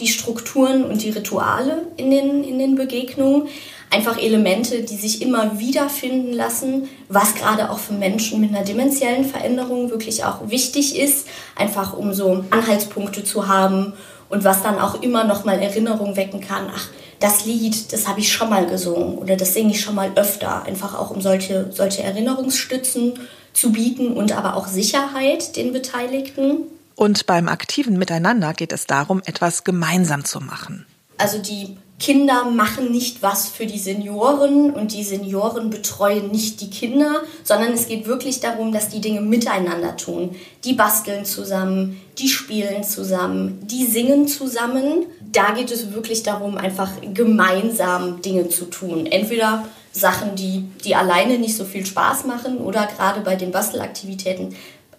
Die 0.00 0.08
Strukturen 0.08 0.84
und 0.84 1.02
die 1.02 1.10
Rituale 1.10 1.86
in 1.96 2.10
den, 2.10 2.42
in 2.42 2.58
den 2.58 2.74
Begegnungen, 2.74 3.48
einfach 3.90 4.18
Elemente, 4.18 4.82
die 4.82 4.96
sich 4.96 5.22
immer 5.22 5.60
wieder 5.60 5.88
finden 5.88 6.32
lassen, 6.32 6.88
was 7.08 7.36
gerade 7.36 7.70
auch 7.70 7.78
für 7.78 7.92
Menschen 7.92 8.40
mit 8.40 8.50
einer 8.50 8.64
dementiellen 8.64 9.24
Veränderung 9.24 9.90
wirklich 9.90 10.24
auch 10.24 10.48
wichtig 10.50 10.98
ist, 10.98 11.28
einfach 11.54 11.96
um 11.96 12.12
so 12.12 12.44
Anhaltspunkte 12.50 13.22
zu 13.22 13.46
haben 13.46 13.92
und 14.34 14.42
was 14.42 14.64
dann 14.64 14.80
auch 14.80 15.00
immer 15.00 15.22
noch 15.22 15.44
mal 15.44 15.60
Erinnerung 15.60 16.16
wecken 16.16 16.40
kann. 16.40 16.68
Ach, 16.74 16.88
das 17.20 17.46
Lied, 17.46 17.92
das 17.92 18.08
habe 18.08 18.18
ich 18.18 18.32
schon 18.32 18.50
mal 18.50 18.66
gesungen 18.66 19.16
oder 19.16 19.36
das 19.36 19.54
singe 19.54 19.70
ich 19.70 19.80
schon 19.80 19.94
mal 19.94 20.10
öfter, 20.16 20.64
einfach 20.64 20.98
auch 20.98 21.10
um 21.10 21.20
solche, 21.20 21.70
solche 21.70 22.02
Erinnerungsstützen 22.02 23.14
zu 23.52 23.70
bieten 23.70 24.12
und 24.12 24.32
aber 24.32 24.56
auch 24.56 24.66
Sicherheit 24.66 25.54
den 25.54 25.72
Beteiligten. 25.72 26.64
Und 26.96 27.26
beim 27.26 27.48
aktiven 27.48 27.96
Miteinander 27.96 28.52
geht 28.54 28.72
es 28.72 28.86
darum, 28.86 29.22
etwas 29.24 29.62
gemeinsam 29.62 30.24
zu 30.24 30.40
machen. 30.40 30.84
Also 31.16 31.38
die 31.38 31.76
Kinder 32.04 32.44
machen 32.44 32.92
nicht 32.92 33.22
was 33.22 33.48
für 33.48 33.64
die 33.64 33.78
Senioren 33.78 34.70
und 34.70 34.92
die 34.92 35.04
Senioren 35.04 35.70
betreuen 35.70 36.30
nicht 36.30 36.60
die 36.60 36.68
Kinder, 36.68 37.22
sondern 37.44 37.72
es 37.72 37.88
geht 37.88 38.06
wirklich 38.06 38.40
darum, 38.40 38.72
dass 38.72 38.90
die 38.90 39.00
Dinge 39.00 39.22
miteinander 39.22 39.96
tun. 39.96 40.36
Die 40.64 40.74
basteln 40.74 41.24
zusammen, 41.24 41.98
die 42.18 42.28
spielen 42.28 42.84
zusammen, 42.84 43.58
die 43.62 43.86
singen 43.86 44.28
zusammen. 44.28 45.06
Da 45.32 45.52
geht 45.52 45.70
es 45.70 45.94
wirklich 45.94 46.22
darum, 46.22 46.58
einfach 46.58 46.90
gemeinsam 47.14 48.20
Dinge 48.20 48.50
zu 48.50 48.66
tun. 48.66 49.06
Entweder 49.06 49.64
Sachen, 49.90 50.34
die, 50.34 50.68
die 50.84 50.94
alleine 50.94 51.38
nicht 51.38 51.56
so 51.56 51.64
viel 51.64 51.86
Spaß 51.86 52.26
machen 52.26 52.58
oder 52.58 52.86
gerade 52.86 53.22
bei 53.22 53.34
den 53.34 53.50
Bastelaktivitäten 53.50 54.54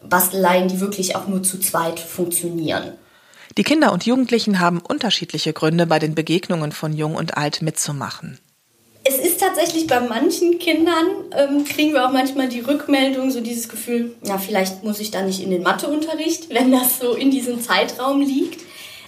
Basteleien, 0.10 0.70
die 0.70 0.80
wirklich 0.80 1.16
auch 1.16 1.28
nur 1.28 1.44
zu 1.44 1.60
zweit 1.60 2.00
funktionieren. 2.00 2.94
Die 3.58 3.64
Kinder 3.64 3.94
und 3.94 4.06
Jugendlichen 4.06 4.60
haben 4.60 4.82
unterschiedliche 4.82 5.54
Gründe, 5.54 5.86
bei 5.86 5.98
den 5.98 6.14
Begegnungen 6.14 6.74
von 6.74 6.92
Jung 6.92 7.16
und 7.16 7.38
Alt 7.38 7.62
mitzumachen. 7.62 8.38
Es 9.06 9.18
ist 9.18 9.40
tatsächlich 9.40 9.88
bei 9.88 10.02
manchen 10.02 10.60
Kindern, 10.60 11.06
ähm, 11.32 11.64
kriegen 11.64 11.94
wir 11.94 12.06
auch 12.06 12.12
manchmal 12.12 12.50
die 12.50 12.60
Rückmeldung, 12.60 13.32
so 13.32 13.40
dieses 13.40 13.70
Gefühl, 13.70 14.14
na, 14.24 14.40
vielleicht 14.40 14.84
muss 14.84 15.00
ich 15.00 15.12
da 15.12 15.22
nicht 15.22 15.42
in 15.42 15.52
den 15.52 15.64
Matheunterricht, 15.64 16.50
wenn 16.50 16.72
das 16.72 17.00
so 17.00 17.14
in 17.14 17.32
diesem 17.32 17.62
Zeitraum 17.62 18.20
liegt. 18.20 18.62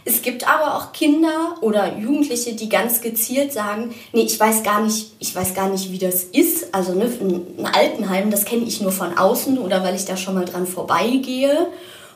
Es 0.05 0.21
gibt 0.21 0.47
aber 0.47 0.77
auch 0.77 0.93
Kinder 0.93 1.57
oder 1.59 1.97
Jugendliche, 1.97 2.53
die 2.53 2.69
ganz 2.69 3.01
gezielt 3.01 3.51
sagen, 3.51 3.93
nee, 4.13 4.21
ich 4.21 4.39
weiß 4.39 4.63
gar 4.63 4.81
nicht, 4.81 5.11
ich 5.19 5.35
weiß 5.35 5.55
gar 5.55 5.67
nicht, 5.67 5.91
wie 5.91 5.97
das 5.97 6.23
ist. 6.23 6.73
Also 6.73 6.93
ne, 6.93 7.11
ein 7.19 7.65
Altenheim, 7.65 8.31
das 8.31 8.45
kenne 8.45 8.63
ich 8.63 8.79
nur 8.79 8.93
von 8.93 9.17
außen 9.17 9.57
oder 9.57 9.83
weil 9.83 9.95
ich 9.95 10.05
da 10.05 10.15
schon 10.15 10.35
mal 10.35 10.45
dran 10.45 10.67
vorbeigehe. 10.67 11.67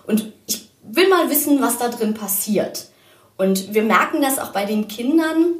Und 0.07 0.31
ich 0.47 0.70
will 0.95 1.09
mal 1.09 1.29
wissen, 1.29 1.61
was 1.61 1.77
da 1.77 1.89
drin 1.89 2.13
passiert. 2.13 2.87
Und 3.37 3.73
wir 3.73 3.83
merken 3.83 4.21
das 4.21 4.39
auch 4.39 4.51
bei 4.51 4.65
den 4.65 4.87
Kindern, 4.87 5.55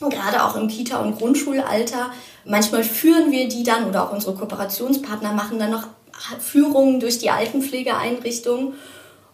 gerade 0.00 0.44
auch 0.44 0.56
im 0.56 0.68
Kita- 0.68 1.00
und 1.00 1.18
Grundschulalter. 1.18 2.10
Manchmal 2.44 2.84
führen 2.84 3.30
wir 3.30 3.48
die 3.48 3.62
dann 3.62 3.88
oder 3.88 4.04
auch 4.04 4.12
unsere 4.12 4.34
Kooperationspartner 4.34 5.32
machen 5.32 5.58
dann 5.58 5.70
noch 5.70 5.88
Führungen 6.40 7.00
durch 7.00 7.18
die 7.18 7.30
Altenpflegeeinrichtungen. 7.30 8.74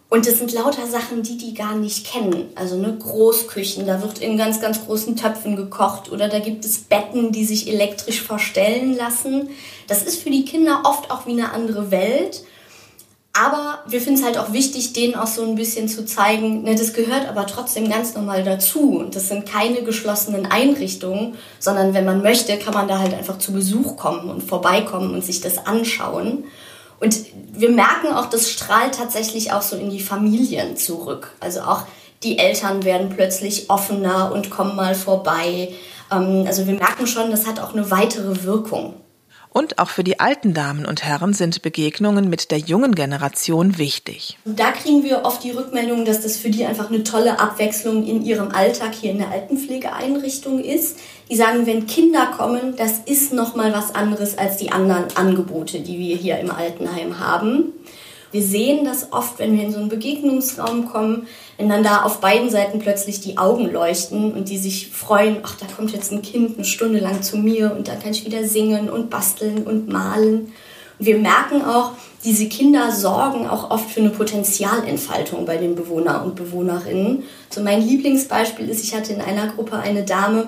Und 0.09 0.27
das 0.27 0.37
sind 0.37 0.51
lauter 0.53 0.85
Sachen, 0.85 1.23
die 1.23 1.37
die 1.37 1.55
gar 1.55 1.75
nicht 1.75 2.05
kennen. 2.05 2.51
Also 2.53 2.75
ne, 2.75 2.95
Großküchen, 2.95 3.87
da 3.87 3.99
wird 4.01 4.19
in 4.19 4.37
ganz, 4.37 4.61
ganz 4.61 4.85
großen 4.85 5.15
Töpfen 5.15 5.55
gekocht 5.55 6.11
oder 6.11 6.27
da 6.29 6.37
gibt 6.37 6.65
es 6.65 6.77
Betten, 6.77 7.31
die 7.31 7.45
sich 7.45 7.67
elektrisch 7.67 8.21
verstellen 8.21 8.95
lassen. 8.95 9.49
Das 9.87 10.03
ist 10.03 10.21
für 10.21 10.29
die 10.29 10.45
Kinder 10.45 10.83
oft 10.85 11.09
auch 11.09 11.25
wie 11.25 11.31
eine 11.31 11.51
andere 11.51 11.89
Welt. 11.89 12.43
Aber 13.35 13.79
wir 13.87 13.99
finden 13.99 14.19
es 14.19 14.25
halt 14.25 14.37
auch 14.37 14.53
wichtig, 14.53 14.93
denen 14.93 15.15
auch 15.15 15.25
so 15.25 15.41
ein 15.41 15.55
bisschen 15.55 15.87
zu 15.87 16.05
zeigen, 16.05 16.61
ne, 16.61 16.75
das 16.75 16.93
gehört 16.93 17.27
aber 17.27 17.47
trotzdem 17.47 17.89
ganz 17.89 18.13
normal 18.13 18.43
dazu. 18.43 18.99
Und 18.99 19.15
das 19.15 19.27
sind 19.27 19.47
keine 19.47 19.81
geschlossenen 19.81 20.45
Einrichtungen, 20.45 21.35
sondern 21.57 21.95
wenn 21.95 22.05
man 22.05 22.21
möchte, 22.21 22.57
kann 22.57 22.75
man 22.75 22.87
da 22.87 22.99
halt 22.99 23.15
einfach 23.15 23.39
zu 23.39 23.51
Besuch 23.51 23.97
kommen 23.97 24.29
und 24.29 24.43
vorbeikommen 24.43 25.15
und 25.15 25.25
sich 25.25 25.41
das 25.41 25.65
anschauen. 25.65 26.43
Und 26.99 27.17
wir 27.51 27.69
merken 27.69 28.13
auch, 28.13 28.27
das 28.27 28.51
strahlt 28.51 28.95
tatsächlich 28.95 29.51
auch 29.51 29.63
so 29.63 29.77
in 29.77 29.89
die 29.89 29.99
Familien 29.99 30.77
zurück. 30.77 31.31
Also 31.39 31.61
auch 31.61 31.85
die 32.21 32.37
Eltern 32.37 32.83
werden 32.83 33.09
plötzlich 33.09 33.69
offener 33.71 34.31
und 34.31 34.51
kommen 34.51 34.75
mal 34.75 34.93
vorbei. 34.93 35.73
Ähm, 36.11 36.45
also 36.45 36.67
wir 36.67 36.75
merken 36.75 37.07
schon, 37.07 37.31
das 37.31 37.47
hat 37.47 37.59
auch 37.59 37.73
eine 37.73 37.89
weitere 37.89 38.43
Wirkung. 38.43 38.93
Und 39.53 39.77
auch 39.77 39.89
für 39.89 40.03
die 40.03 40.19
alten 40.19 40.55
Damen 40.55 40.85
und 40.85 41.03
Herren 41.03 41.33
sind 41.33 41.61
Begegnungen 41.61 42.27
mit 42.27 42.49
der 42.49 42.57
jungen 42.57 42.95
Generation 42.95 43.77
wichtig. 43.77 44.39
Da 44.45 44.71
kriegen 44.71 45.03
wir 45.03 45.25
oft 45.25 45.43
die 45.43 45.51
Rückmeldung, 45.51 46.05
dass 46.05 46.21
das 46.21 46.37
für 46.37 46.49
die 46.49 46.65
einfach 46.65 46.89
eine 46.89 47.03
tolle 47.03 47.39
Abwechslung 47.39 48.03
in 48.05 48.25
ihrem 48.25 48.49
Alltag 48.49 48.95
hier 48.99 49.11
in 49.11 49.19
der 49.19 49.29
Altenpflegeeinrichtung 49.29 50.59
ist. 50.59 50.97
Die 51.29 51.35
sagen, 51.35 51.67
wenn 51.67 51.85
Kinder 51.85 52.33
kommen, 52.35 52.75
das 52.75 52.99
ist 53.05 53.31
noch 53.31 53.55
mal 53.55 53.71
was 53.73 53.93
anderes 53.93 54.39
als 54.39 54.57
die 54.57 54.71
anderen 54.71 55.05
Angebote, 55.15 55.81
die 55.81 55.99
wir 55.99 56.15
hier 56.15 56.39
im 56.39 56.49
Altenheim 56.49 57.19
haben. 57.19 57.73
Wir 58.33 58.41
sehen 58.41 58.83
das 58.83 59.13
oft, 59.13 59.37
wenn 59.37 59.55
wir 59.55 59.63
in 59.63 59.71
so 59.71 59.77
einen 59.77 59.89
Begegnungsraum 59.89 60.89
kommen, 60.89 61.27
wenn 61.57 61.69
dann 61.69 61.83
da 61.83 62.01
auf 62.01 62.19
beiden 62.19 62.49
Seiten 62.49 62.79
plötzlich 62.79 63.21
die 63.21 63.37
Augen 63.37 63.71
leuchten 63.71 64.33
und 64.33 64.49
die 64.49 64.57
sich 64.57 64.89
freuen, 64.89 65.37
ach, 65.43 65.55
da 65.55 65.67
kommt 65.67 65.91
jetzt 65.91 66.11
ein 66.11 66.23
Kind 66.23 66.57
eine 66.57 66.65
Stunde 66.65 66.97
lang 66.97 67.21
zu 67.21 67.37
mir 67.37 67.75
und 67.77 67.87
dann 67.87 68.01
kann 68.01 68.11
ich 68.11 68.25
wieder 68.25 68.43
singen 68.43 68.89
und 68.89 69.11
basteln 69.11 69.63
und 69.65 69.87
malen. 69.87 70.51
Und 70.97 71.05
wir 71.05 71.19
merken 71.19 71.63
auch, 71.63 71.91
diese 72.25 72.47
Kinder 72.47 72.91
sorgen 72.91 73.47
auch 73.47 73.69
oft 73.69 73.91
für 73.91 73.99
eine 73.99 74.09
Potenzialentfaltung 74.09 75.45
bei 75.45 75.57
den 75.57 75.75
Bewohner 75.75 76.23
und 76.25 76.35
Bewohnerinnen. 76.35 77.23
So 77.51 77.61
mein 77.61 77.87
Lieblingsbeispiel 77.87 78.67
ist, 78.67 78.83
ich 78.83 78.95
hatte 78.95 79.13
in 79.13 79.21
einer 79.21 79.49
Gruppe 79.49 79.77
eine 79.77 80.03
Dame, 80.05 80.47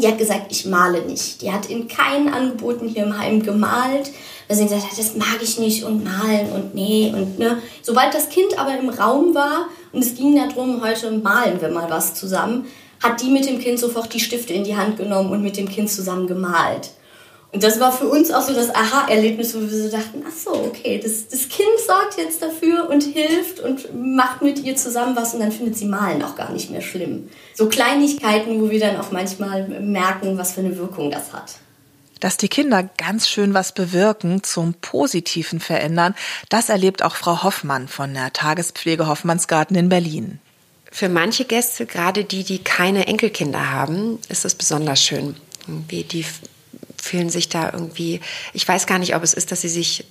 die 0.00 0.06
hat 0.06 0.18
gesagt, 0.18 0.46
ich 0.50 0.66
male 0.66 1.02
nicht. 1.02 1.42
Die 1.42 1.52
hat 1.52 1.66
in 1.66 1.88
keinen 1.88 2.28
Angeboten 2.28 2.88
hier 2.88 3.04
im 3.04 3.18
Heim 3.18 3.42
gemalt, 3.42 4.10
weil 4.48 4.56
sie 4.56 4.64
gesagt 4.64 4.90
hat, 4.90 4.98
das 4.98 5.16
mag 5.16 5.38
ich 5.42 5.58
nicht 5.58 5.84
und 5.84 6.04
malen 6.04 6.52
und 6.52 6.74
nee 6.74 7.12
und 7.14 7.38
ne. 7.38 7.62
Sobald 7.82 8.14
das 8.14 8.28
Kind 8.28 8.58
aber 8.58 8.78
im 8.78 8.88
Raum 8.88 9.34
war 9.34 9.68
und 9.92 10.02
es 10.02 10.14
ging 10.14 10.36
darum, 10.36 10.82
heute 10.82 11.10
malen 11.10 11.60
wir 11.60 11.70
mal 11.70 11.90
was 11.90 12.14
zusammen, 12.14 12.66
hat 13.02 13.20
die 13.22 13.30
mit 13.30 13.46
dem 13.46 13.58
Kind 13.58 13.78
sofort 13.78 14.12
die 14.14 14.20
Stifte 14.20 14.52
in 14.52 14.64
die 14.64 14.76
Hand 14.76 14.96
genommen 14.96 15.30
und 15.30 15.42
mit 15.42 15.56
dem 15.56 15.68
Kind 15.68 15.90
zusammen 15.90 16.26
gemalt. 16.26 16.90
Und 17.52 17.62
das 17.62 17.80
war 17.80 17.92
für 17.92 18.08
uns 18.08 18.30
auch 18.30 18.42
so 18.42 18.52
das 18.52 18.74
Aha-Erlebnis, 18.74 19.54
wo 19.54 19.60
wir 19.60 19.68
so 19.68 19.90
dachten, 19.90 20.22
ach 20.26 20.32
so, 20.32 20.52
okay, 20.52 21.00
das, 21.02 21.28
das 21.28 21.48
Kind 21.48 21.68
sorgt 21.86 22.18
jetzt 22.18 22.42
dafür 22.42 22.90
und 22.90 23.02
hilft 23.02 23.60
und 23.60 23.94
macht 23.94 24.42
mit 24.42 24.58
ihr 24.58 24.76
zusammen 24.76 25.16
was 25.16 25.32
und 25.32 25.40
dann 25.40 25.52
findet 25.52 25.76
sie 25.76 25.86
Malen 25.86 26.22
auch 26.22 26.34
gar 26.34 26.52
nicht 26.52 26.70
mehr 26.70 26.82
schlimm. 26.82 27.30
So 27.54 27.68
Kleinigkeiten, 27.68 28.60
wo 28.60 28.70
wir 28.70 28.80
dann 28.80 28.96
auch 28.98 29.10
manchmal 29.10 29.68
merken, 29.68 30.36
was 30.36 30.52
für 30.52 30.60
eine 30.60 30.76
Wirkung 30.76 31.10
das 31.10 31.32
hat. 31.32 31.54
Dass 32.20 32.36
die 32.36 32.48
Kinder 32.48 32.82
ganz 32.82 33.28
schön 33.28 33.54
was 33.54 33.72
bewirken, 33.72 34.42
zum 34.42 34.74
Positiven 34.74 35.60
verändern, 35.60 36.14
das 36.48 36.68
erlebt 36.68 37.02
auch 37.02 37.14
Frau 37.14 37.42
Hoffmann 37.42 37.88
von 37.88 38.12
der 38.12 38.32
Tagespflege 38.32 39.06
Hoffmannsgarten 39.06 39.76
in 39.76 39.88
Berlin. 39.88 40.40
Für 40.90 41.08
manche 41.08 41.44
Gäste, 41.44 41.84
gerade 41.84 42.24
die, 42.24 42.42
die 42.42 42.58
keine 42.58 43.06
Enkelkinder 43.06 43.70
haben, 43.70 44.18
ist 44.28 44.44
es 44.44 44.54
besonders 44.54 45.02
schön. 45.02 45.36
Wie 45.66 46.04
die 46.04 46.24
fühlen 47.00 47.30
sich 47.30 47.48
da 47.48 47.72
irgendwie, 47.72 48.20
ich 48.52 48.66
weiß 48.66 48.86
gar 48.86 48.98
nicht, 48.98 49.14
ob 49.14 49.22
es 49.22 49.34
ist, 49.34 49.52
dass 49.52 49.60
sie 49.60 49.68
sich 49.68 50.04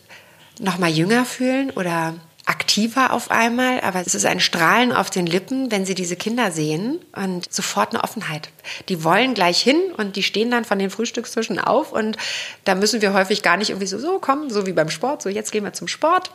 noch 0.60 0.77
mal 0.77 0.89
jünger 0.89 1.25
fühlen 1.25 1.72
oder 1.72 2.15
aktiver 2.46 3.12
auf 3.12 3.32
einmal, 3.32 3.82
aber 3.82 4.01
es 4.01 4.13
ist 4.13 4.25
ein 4.25 4.39
Strahlen 4.39 4.92
auf 4.92 5.10
den 5.10 5.25
Lippen, 5.25 5.72
wenn 5.72 5.86
sie 5.86 5.96
diese 5.96 6.15
Kinder 6.15 6.51
sehen 6.51 7.00
und 7.15 7.51
sofort 7.51 7.94
eine 7.94 8.04
Offenheit. 8.04 8.50
Die 8.88 9.04
wollen 9.04 9.34
gleich 9.34 9.62
hin 9.62 9.82
und 9.98 10.15
die 10.15 10.24
stehen 10.24 10.51
dann 10.51 10.63
von 10.63 10.77
den 10.77 10.92
Frühstückstischen 10.92 11.60
auf 11.60 11.92
und 11.92 12.18
da 12.63 12.75
müssen 12.75 13.01
wir 13.01 13.13
häufig 13.13 13.42
gar 13.42 13.58
nicht 13.58 13.72
irgendwie 13.72 13.88
so, 13.88 13.98
so 13.98 14.20
kommen, 14.20 14.51
so 14.51 14.68
wie 14.68 14.74
beim 14.74 14.89
Sport, 14.89 15.24
so 15.24 15.30
jetzt 15.30 15.51
gehen 15.51 15.63
wir 15.63 15.74
zum 15.74 15.88
Sport. 15.88 16.32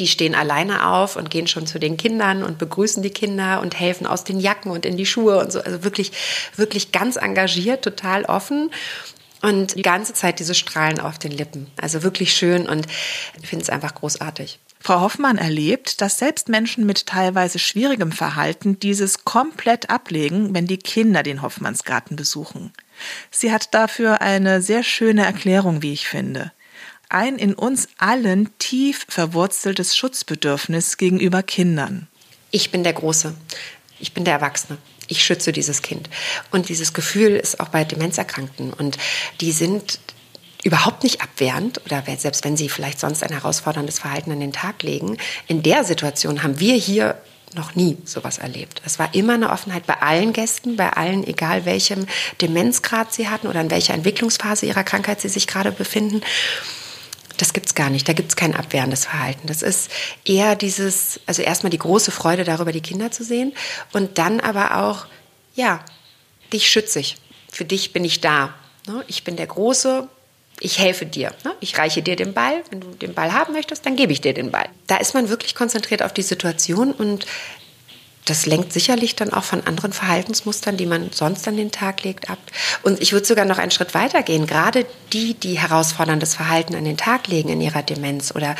Die 0.00 0.08
stehen 0.08 0.34
alleine 0.34 0.88
auf 0.88 1.14
und 1.14 1.30
gehen 1.30 1.46
schon 1.46 1.68
zu 1.68 1.78
den 1.78 1.96
Kindern 1.96 2.42
und 2.42 2.58
begrüßen 2.58 3.02
die 3.02 3.10
Kinder 3.10 3.60
und 3.60 3.78
helfen 3.78 4.06
aus 4.06 4.24
den 4.24 4.40
Jacken 4.40 4.72
und 4.72 4.84
in 4.84 4.96
die 4.96 5.06
Schuhe 5.06 5.38
und 5.38 5.52
so. 5.52 5.60
Also 5.60 5.84
wirklich, 5.84 6.10
wirklich 6.56 6.90
ganz 6.90 7.14
engagiert, 7.16 7.84
total 7.84 8.24
offen. 8.24 8.72
Und 9.44 9.76
die 9.76 9.82
ganze 9.82 10.14
Zeit 10.14 10.38
diese 10.38 10.54
Strahlen 10.54 11.00
auf 11.00 11.18
den 11.18 11.30
Lippen. 11.30 11.66
Also 11.76 12.02
wirklich 12.02 12.32
schön 12.32 12.66
und 12.66 12.86
ich 13.42 13.46
finde 13.46 13.62
es 13.62 13.68
einfach 13.68 13.94
großartig. 13.94 14.58
Frau 14.80 15.02
Hoffmann 15.02 15.36
erlebt, 15.36 16.00
dass 16.00 16.18
selbst 16.18 16.48
Menschen 16.48 16.86
mit 16.86 17.04
teilweise 17.04 17.58
schwierigem 17.58 18.10
Verhalten 18.10 18.78
dieses 18.80 19.24
komplett 19.24 19.90
ablegen, 19.90 20.54
wenn 20.54 20.66
die 20.66 20.78
Kinder 20.78 21.22
den 21.22 21.42
Hoffmannsgarten 21.42 22.16
besuchen. 22.16 22.72
Sie 23.30 23.52
hat 23.52 23.74
dafür 23.74 24.22
eine 24.22 24.62
sehr 24.62 24.82
schöne 24.82 25.26
Erklärung, 25.26 25.82
wie 25.82 25.92
ich 25.92 26.08
finde. 26.08 26.50
Ein 27.10 27.36
in 27.36 27.52
uns 27.52 27.88
allen 27.98 28.48
tief 28.58 29.04
verwurzeltes 29.10 29.94
Schutzbedürfnis 29.94 30.96
gegenüber 30.96 31.42
Kindern. 31.42 32.08
Ich 32.50 32.70
bin 32.70 32.82
der 32.82 32.94
Große. 32.94 33.34
Ich 34.00 34.14
bin 34.14 34.24
der 34.24 34.34
Erwachsene 34.34 34.78
ich 35.08 35.22
schütze 35.22 35.52
dieses 35.52 35.82
Kind. 35.82 36.08
Und 36.50 36.68
dieses 36.68 36.92
Gefühl 36.92 37.32
ist 37.32 37.60
auch 37.60 37.68
bei 37.68 37.84
Demenzerkrankten. 37.84 38.72
Und 38.72 38.98
die 39.40 39.52
sind 39.52 39.98
überhaupt 40.62 41.04
nicht 41.04 41.20
abwehrend 41.20 41.80
oder 41.84 42.02
selbst 42.16 42.44
wenn 42.44 42.56
sie 42.56 42.68
vielleicht 42.68 42.98
sonst 42.98 43.22
ein 43.22 43.32
herausforderndes 43.32 43.98
Verhalten 43.98 44.32
an 44.32 44.40
den 44.40 44.52
Tag 44.52 44.82
legen. 44.82 45.18
In 45.46 45.62
der 45.62 45.84
Situation 45.84 46.42
haben 46.42 46.58
wir 46.58 46.74
hier 46.74 47.18
noch 47.54 47.74
nie 47.74 47.98
sowas 48.04 48.38
erlebt. 48.38 48.82
Es 48.84 48.98
war 48.98 49.14
immer 49.14 49.34
eine 49.34 49.50
Offenheit 49.50 49.86
bei 49.86 50.00
allen 50.00 50.32
Gästen, 50.32 50.76
bei 50.76 50.90
allen, 50.90 51.24
egal 51.24 51.64
welchem 51.64 52.06
Demenzgrad 52.40 53.12
sie 53.12 53.28
hatten 53.28 53.46
oder 53.46 53.60
in 53.60 53.70
welcher 53.70 53.94
Entwicklungsphase 53.94 54.66
ihrer 54.66 54.84
Krankheit 54.84 55.20
sie 55.20 55.28
sich 55.28 55.46
gerade 55.46 55.70
befinden. 55.70 56.22
Das 57.36 57.52
gibt's 57.52 57.74
gar 57.74 57.90
nicht. 57.90 58.08
Da 58.08 58.12
gibt's 58.12 58.36
kein 58.36 58.54
abwehrendes 58.54 59.06
Verhalten. 59.06 59.46
Das 59.46 59.62
ist 59.62 59.90
eher 60.24 60.56
dieses, 60.56 61.20
also 61.26 61.42
erstmal 61.42 61.70
die 61.70 61.78
große 61.78 62.10
Freude 62.10 62.44
darüber, 62.44 62.72
die 62.72 62.80
Kinder 62.80 63.10
zu 63.10 63.24
sehen 63.24 63.52
und 63.92 64.18
dann 64.18 64.40
aber 64.40 64.84
auch, 64.84 65.06
ja, 65.54 65.84
dich 66.52 66.68
schütze 66.68 67.00
ich. 67.00 67.16
Für 67.50 67.64
dich 67.64 67.92
bin 67.92 68.04
ich 68.04 68.20
da. 68.20 68.54
Ne? 68.86 69.04
Ich 69.08 69.24
bin 69.24 69.36
der 69.36 69.46
Große, 69.46 70.08
ich 70.60 70.78
helfe 70.78 71.06
dir. 71.06 71.32
Ne? 71.44 71.54
Ich 71.60 71.78
reiche 71.78 72.02
dir 72.02 72.16
den 72.16 72.34
Ball. 72.34 72.62
Wenn 72.70 72.80
du 72.80 72.88
den 72.88 73.14
Ball 73.14 73.32
haben 73.32 73.52
möchtest, 73.52 73.84
dann 73.86 73.96
gebe 73.96 74.12
ich 74.12 74.20
dir 74.20 74.34
den 74.34 74.50
Ball. 74.50 74.68
Da 74.86 74.96
ist 74.96 75.14
man 75.14 75.28
wirklich 75.28 75.54
konzentriert 75.54 76.02
auf 76.02 76.12
die 76.12 76.22
Situation 76.22 76.92
und 76.92 77.26
das 78.24 78.46
lenkt 78.46 78.72
sicherlich 78.72 79.16
dann 79.16 79.32
auch 79.32 79.44
von 79.44 79.66
anderen 79.66 79.92
Verhaltensmustern, 79.92 80.76
die 80.76 80.86
man 80.86 81.10
sonst 81.12 81.46
an 81.46 81.56
den 81.56 81.70
Tag 81.70 82.02
legt, 82.04 82.30
ab. 82.30 82.38
Und 82.82 83.00
ich 83.02 83.12
würde 83.12 83.26
sogar 83.26 83.44
noch 83.44 83.58
einen 83.58 83.70
Schritt 83.70 83.94
weiter 83.94 84.22
gehen. 84.22 84.46
Gerade 84.46 84.86
die, 85.12 85.34
die 85.34 85.58
herausforderndes 85.58 86.34
Verhalten 86.34 86.74
an 86.74 86.84
den 86.84 86.96
Tag 86.96 87.28
legen 87.28 87.50
in 87.50 87.60
ihrer 87.60 87.82
Demenz 87.82 88.34
oder 88.34 88.56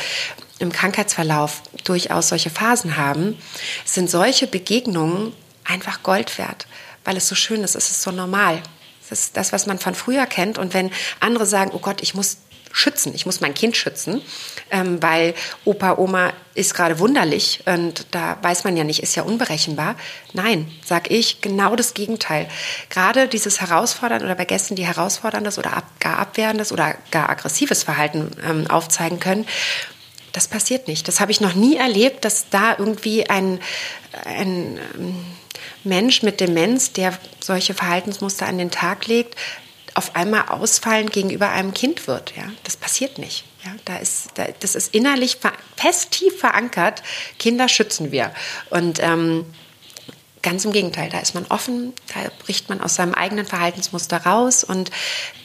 im 0.59 0.71
Krankheitsverlauf 0.71 1.63
durchaus 1.83 2.29
solche 2.29 2.49
Phasen 2.49 2.95
haben, 2.95 3.37
sind 3.85 4.09
solche 4.09 4.47
Begegnungen 4.47 5.33
einfach 5.63 6.03
Gold 6.03 6.37
wert, 6.37 6.67
weil 7.03 7.17
es 7.17 7.27
so 7.27 7.35
schön 7.35 7.63
ist, 7.63 7.75
es 7.75 7.89
ist 7.89 8.03
so 8.03 8.11
normal. 8.11 8.61
Das 9.09 9.19
ist 9.19 9.37
das, 9.37 9.51
was 9.51 9.67
man 9.67 9.77
von 9.77 9.93
früher 9.93 10.25
kennt. 10.25 10.57
Und 10.57 10.73
wenn 10.73 10.91
andere 11.19 11.45
sagen, 11.45 11.71
oh 11.73 11.79
Gott, 11.79 12.01
ich 12.01 12.15
muss 12.15 12.37
schützen. 12.75 13.13
Ich 13.15 13.25
muss 13.25 13.39
mein 13.39 13.53
Kind 13.53 13.77
schützen, 13.77 14.21
ähm, 14.69 15.01
weil 15.01 15.33
Opa, 15.63 15.97
Oma 15.97 16.33
ist 16.55 16.73
gerade 16.73 16.99
wunderlich 16.99 17.61
und 17.65 18.05
da 18.11 18.37
weiß 18.41 18.65
man 18.65 18.75
ja 18.75 18.83
nicht, 18.83 19.01
ist 19.01 19.15
ja 19.15 19.23
unberechenbar. 19.23 19.95
Nein, 20.33 20.69
sag 20.83 21.09
ich, 21.09 21.39
genau 21.39 21.77
das 21.77 21.93
Gegenteil. 21.93 22.49
Gerade 22.89 23.29
dieses 23.29 23.61
Herausfordern 23.61 24.23
oder 24.23 24.35
bei 24.35 24.43
Gästen, 24.43 24.75
die 24.75 24.85
herausforderndes 24.85 25.57
oder 25.57 25.71
ab, 25.71 25.85
gar 26.01 26.19
abwehrendes 26.19 26.73
oder 26.73 26.95
gar 27.11 27.29
aggressives 27.29 27.83
Verhalten 27.83 28.31
ähm, 28.45 28.69
aufzeigen 28.69 29.21
können, 29.21 29.47
das 30.33 30.49
passiert 30.49 30.89
nicht. 30.89 31.07
Das 31.07 31.21
habe 31.21 31.31
ich 31.31 31.39
noch 31.39 31.55
nie 31.55 31.77
erlebt, 31.77 32.25
dass 32.25 32.49
da 32.49 32.75
irgendwie 32.77 33.29
ein, 33.29 33.61
ein 34.25 34.79
ähm, 34.95 35.25
Mensch 35.85 36.23
mit 36.23 36.41
Demenz, 36.41 36.91
der 36.91 37.17
solche 37.39 37.73
Verhaltensmuster 37.73 38.45
an 38.45 38.57
den 38.57 38.69
Tag 38.69 39.07
legt, 39.07 39.35
auf 39.95 40.15
einmal 40.15 40.49
ausfallend 40.49 41.11
gegenüber 41.11 41.49
einem 41.49 41.73
Kind 41.73 42.07
wird. 42.07 42.35
Ja? 42.35 42.43
Das 42.63 42.77
passiert 42.77 43.17
nicht. 43.17 43.45
Ja? 43.63 43.71
Da 43.85 43.97
ist, 43.97 44.27
da, 44.35 44.45
das 44.59 44.75
ist 44.75 44.93
innerlich 44.93 45.37
fest 45.75 46.11
tief 46.11 46.39
verankert. 46.39 47.01
Kinder 47.39 47.67
schützen 47.67 48.11
wir. 48.11 48.31
Und 48.69 49.01
ähm, 49.01 49.45
ganz 50.43 50.63
im 50.63 50.73
Gegenteil, 50.73 51.09
da 51.09 51.19
ist 51.19 51.33
man 51.33 51.45
offen, 51.47 51.93
da 52.13 52.29
bricht 52.43 52.69
man 52.69 52.79
aus 52.81 52.95
seinem 52.95 53.15
eigenen 53.15 53.47
Verhaltensmuster 53.47 54.17
raus 54.17 54.63
und 54.63 54.91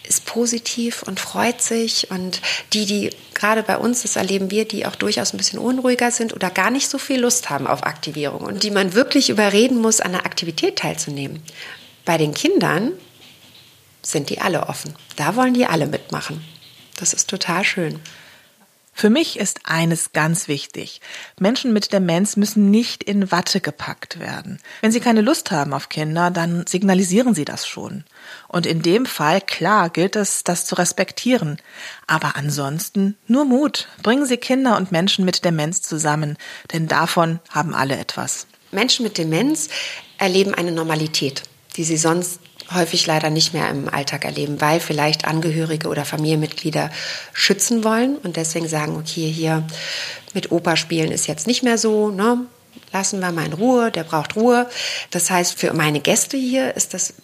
ist 0.06 0.26
positiv 0.26 1.04
und 1.04 1.20
freut 1.20 1.62
sich. 1.62 2.10
Und 2.10 2.42
die, 2.72 2.86
die 2.86 3.10
gerade 3.32 3.62
bei 3.62 3.78
uns, 3.78 4.02
das 4.02 4.16
erleben 4.16 4.50
wir, 4.50 4.66
die 4.66 4.84
auch 4.84 4.96
durchaus 4.96 5.32
ein 5.32 5.38
bisschen 5.38 5.60
unruhiger 5.60 6.10
sind 6.10 6.34
oder 6.34 6.50
gar 6.50 6.70
nicht 6.70 6.90
so 6.90 6.98
viel 6.98 7.20
Lust 7.20 7.48
haben 7.50 7.68
auf 7.68 7.84
Aktivierung 7.84 8.42
und 8.42 8.64
die 8.64 8.72
man 8.72 8.92
wirklich 8.94 9.30
überreden 9.30 9.78
muss, 9.78 10.00
an 10.00 10.12
der 10.12 10.26
Aktivität 10.26 10.76
teilzunehmen. 10.76 11.40
Bei 12.04 12.18
den 12.18 12.34
Kindern 12.34 12.92
sind 14.02 14.30
die 14.30 14.40
alle 14.40 14.68
offen. 14.68 14.94
Da 15.16 15.36
wollen 15.36 15.54
die 15.54 15.66
alle 15.66 15.86
mitmachen. 15.86 16.44
Das 16.96 17.12
ist 17.12 17.30
total 17.30 17.64
schön. 17.64 18.00
Für 19.00 19.08
mich 19.08 19.38
ist 19.38 19.60
eines 19.64 20.12
ganz 20.12 20.46
wichtig. 20.46 21.00
Menschen 21.38 21.72
mit 21.72 21.90
Demenz 21.90 22.36
müssen 22.36 22.70
nicht 22.70 23.02
in 23.02 23.32
Watte 23.32 23.62
gepackt 23.62 24.20
werden. 24.20 24.60
Wenn 24.82 24.92
sie 24.92 25.00
keine 25.00 25.22
Lust 25.22 25.50
haben 25.50 25.72
auf 25.72 25.88
Kinder, 25.88 26.30
dann 26.30 26.66
signalisieren 26.66 27.34
sie 27.34 27.46
das 27.46 27.66
schon. 27.66 28.04
Und 28.46 28.66
in 28.66 28.82
dem 28.82 29.06
Fall, 29.06 29.40
klar, 29.40 29.88
gilt 29.88 30.16
es, 30.16 30.44
das 30.44 30.66
zu 30.66 30.74
respektieren. 30.74 31.56
Aber 32.06 32.36
ansonsten 32.36 33.16
nur 33.26 33.46
Mut. 33.46 33.88
Bringen 34.02 34.26
Sie 34.26 34.36
Kinder 34.36 34.76
und 34.76 34.92
Menschen 34.92 35.24
mit 35.24 35.46
Demenz 35.46 35.80
zusammen, 35.80 36.36
denn 36.72 36.86
davon 36.86 37.40
haben 37.48 37.74
alle 37.74 37.96
etwas. 37.96 38.46
Menschen 38.70 39.04
mit 39.04 39.16
Demenz 39.16 39.70
erleben 40.18 40.52
eine 40.52 40.72
Normalität, 40.72 41.44
die 41.76 41.84
sie 41.84 41.96
sonst 41.96 42.40
häufig 42.72 43.06
leider 43.06 43.30
nicht 43.30 43.52
mehr 43.52 43.68
im 43.68 43.88
Alltag 43.88 44.24
erleben, 44.24 44.60
weil 44.60 44.80
vielleicht 44.80 45.24
Angehörige 45.24 45.88
oder 45.88 46.04
Familienmitglieder 46.04 46.90
schützen 47.32 47.84
wollen 47.84 48.16
und 48.16 48.36
deswegen 48.36 48.68
sagen, 48.68 48.96
okay, 48.96 49.30
hier 49.30 49.66
mit 50.34 50.52
Opa 50.52 50.76
spielen 50.76 51.10
ist 51.10 51.26
jetzt 51.26 51.46
nicht 51.46 51.62
mehr 51.62 51.78
so, 51.78 52.10
ne? 52.10 52.46
lassen 52.92 53.20
wir 53.20 53.32
mal 53.32 53.46
in 53.46 53.52
Ruhe, 53.52 53.90
der 53.90 54.04
braucht 54.04 54.36
Ruhe. 54.36 54.68
Das 55.10 55.30
heißt, 55.30 55.58
für 55.58 55.72
meine 55.72 56.00
Gäste 56.00 56.36
hier 56.36 56.76
ist 56.76 56.94
das 56.94 57.14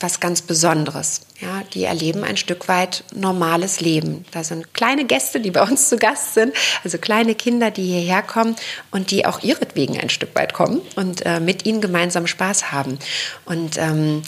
was 0.00 0.20
ganz 0.20 0.40
Besonderes. 0.40 1.20
Ja, 1.40 1.62
die 1.74 1.84
erleben 1.84 2.24
ein 2.24 2.38
Stück 2.38 2.66
weit 2.68 3.04
normales 3.14 3.80
Leben. 3.80 4.24
Da 4.30 4.42
sind 4.42 4.72
kleine 4.72 5.04
Gäste, 5.04 5.38
die 5.40 5.50
bei 5.50 5.62
uns 5.62 5.88
zu 5.90 5.96
Gast 5.96 6.34
sind, 6.34 6.54
also 6.82 6.96
kleine 6.96 7.34
Kinder, 7.34 7.70
die 7.70 7.84
hierher 7.84 8.22
kommen 8.22 8.56
und 8.90 9.10
die 9.10 9.26
auch 9.26 9.42
ihretwegen 9.42 10.00
ein 10.00 10.08
Stück 10.08 10.34
weit 10.34 10.54
kommen 10.54 10.80
und 10.96 11.26
äh, 11.26 11.40
mit 11.40 11.66
ihnen 11.66 11.82
gemeinsam 11.82 12.26
Spaß 12.26 12.72
haben. 12.72 12.98
Und 13.44 13.76
ähm, 13.76 14.22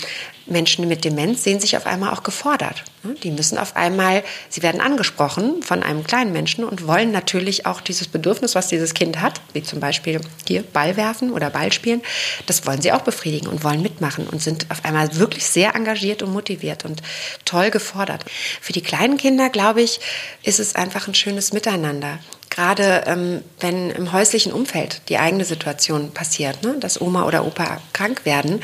Menschen 0.47 0.89
mit 0.89 1.05
Demenz 1.05 1.43
sehen 1.43 1.61
sich 1.61 1.77
auf 1.77 1.87
einmal 1.87 2.13
auch 2.13 2.23
gefordert. 2.23 2.85
Ne? 3.03 3.15
Die 3.23 3.31
müssen 3.31 3.59
auf 3.59 3.77
einmal, 3.77 4.23
sie 4.49 4.63
werden 4.63 4.81
angesprochen 4.81 5.63
von 5.63 5.83
einem 5.83 6.05
kleinen 6.05 6.33
Menschen 6.33 6.65
und 6.65 6.87
wollen 6.87 7.13
natürlich 7.13 7.67
auch 7.67 7.81
dieses 7.81 8.09
Bedürfnis, 8.09 8.55
was 8.55 8.69
dieses 8.69 8.95
Kind 8.95 9.21
hat, 9.21 9.41
wie 9.53 9.63
zum 9.63 9.81
Beispiel 9.81 10.21
hier 10.47 10.63
Ball 10.63 10.97
werfen 10.97 11.33
oder 11.33 11.51
Ball 11.51 11.73
spielen, 11.73 12.03
das 12.47 12.67
wollen 12.67 12.83
sie 12.83 12.93
auch 12.93 13.03
befriedigen 13.03 13.49
und 13.49 13.65
wollen 13.65 13.83
mitmachen 13.83 14.27
und 14.27 14.43
sind 14.43 14.71
auf 14.71 14.85
einmal 14.85 15.17
wirklich 15.17 15.47
sehr 15.47 15.75
engagiert 15.75 16.23
und 16.23 16.33
motiviert 16.33 16.85
und 16.85 17.03
toll 17.45 17.71
gefordert. 17.71 18.25
Für 18.61 18.73
die 18.73 18.83
kleinen 18.83 19.17
Kinder, 19.17 19.49
glaube 19.51 19.83
ich, 19.83 20.01
ist 20.43 20.61
es 20.61 20.75
einfach 20.75 21.09
ein 21.09 21.15
schönes 21.15 21.53
Miteinander 21.53 22.19
gerade 22.51 23.03
ähm, 23.07 23.43
wenn 23.59 23.91
im 23.91 24.13
häuslichen 24.13 24.53
Umfeld 24.53 25.03
die 25.09 25.19
eigene 25.19 25.45
Situation 25.45 26.13
passiert, 26.13 26.63
ne, 26.63 26.77
dass 26.79 27.01
Oma 27.01 27.25
oder 27.25 27.45
Opa 27.45 27.81
krank 27.93 28.25
werden, 28.25 28.63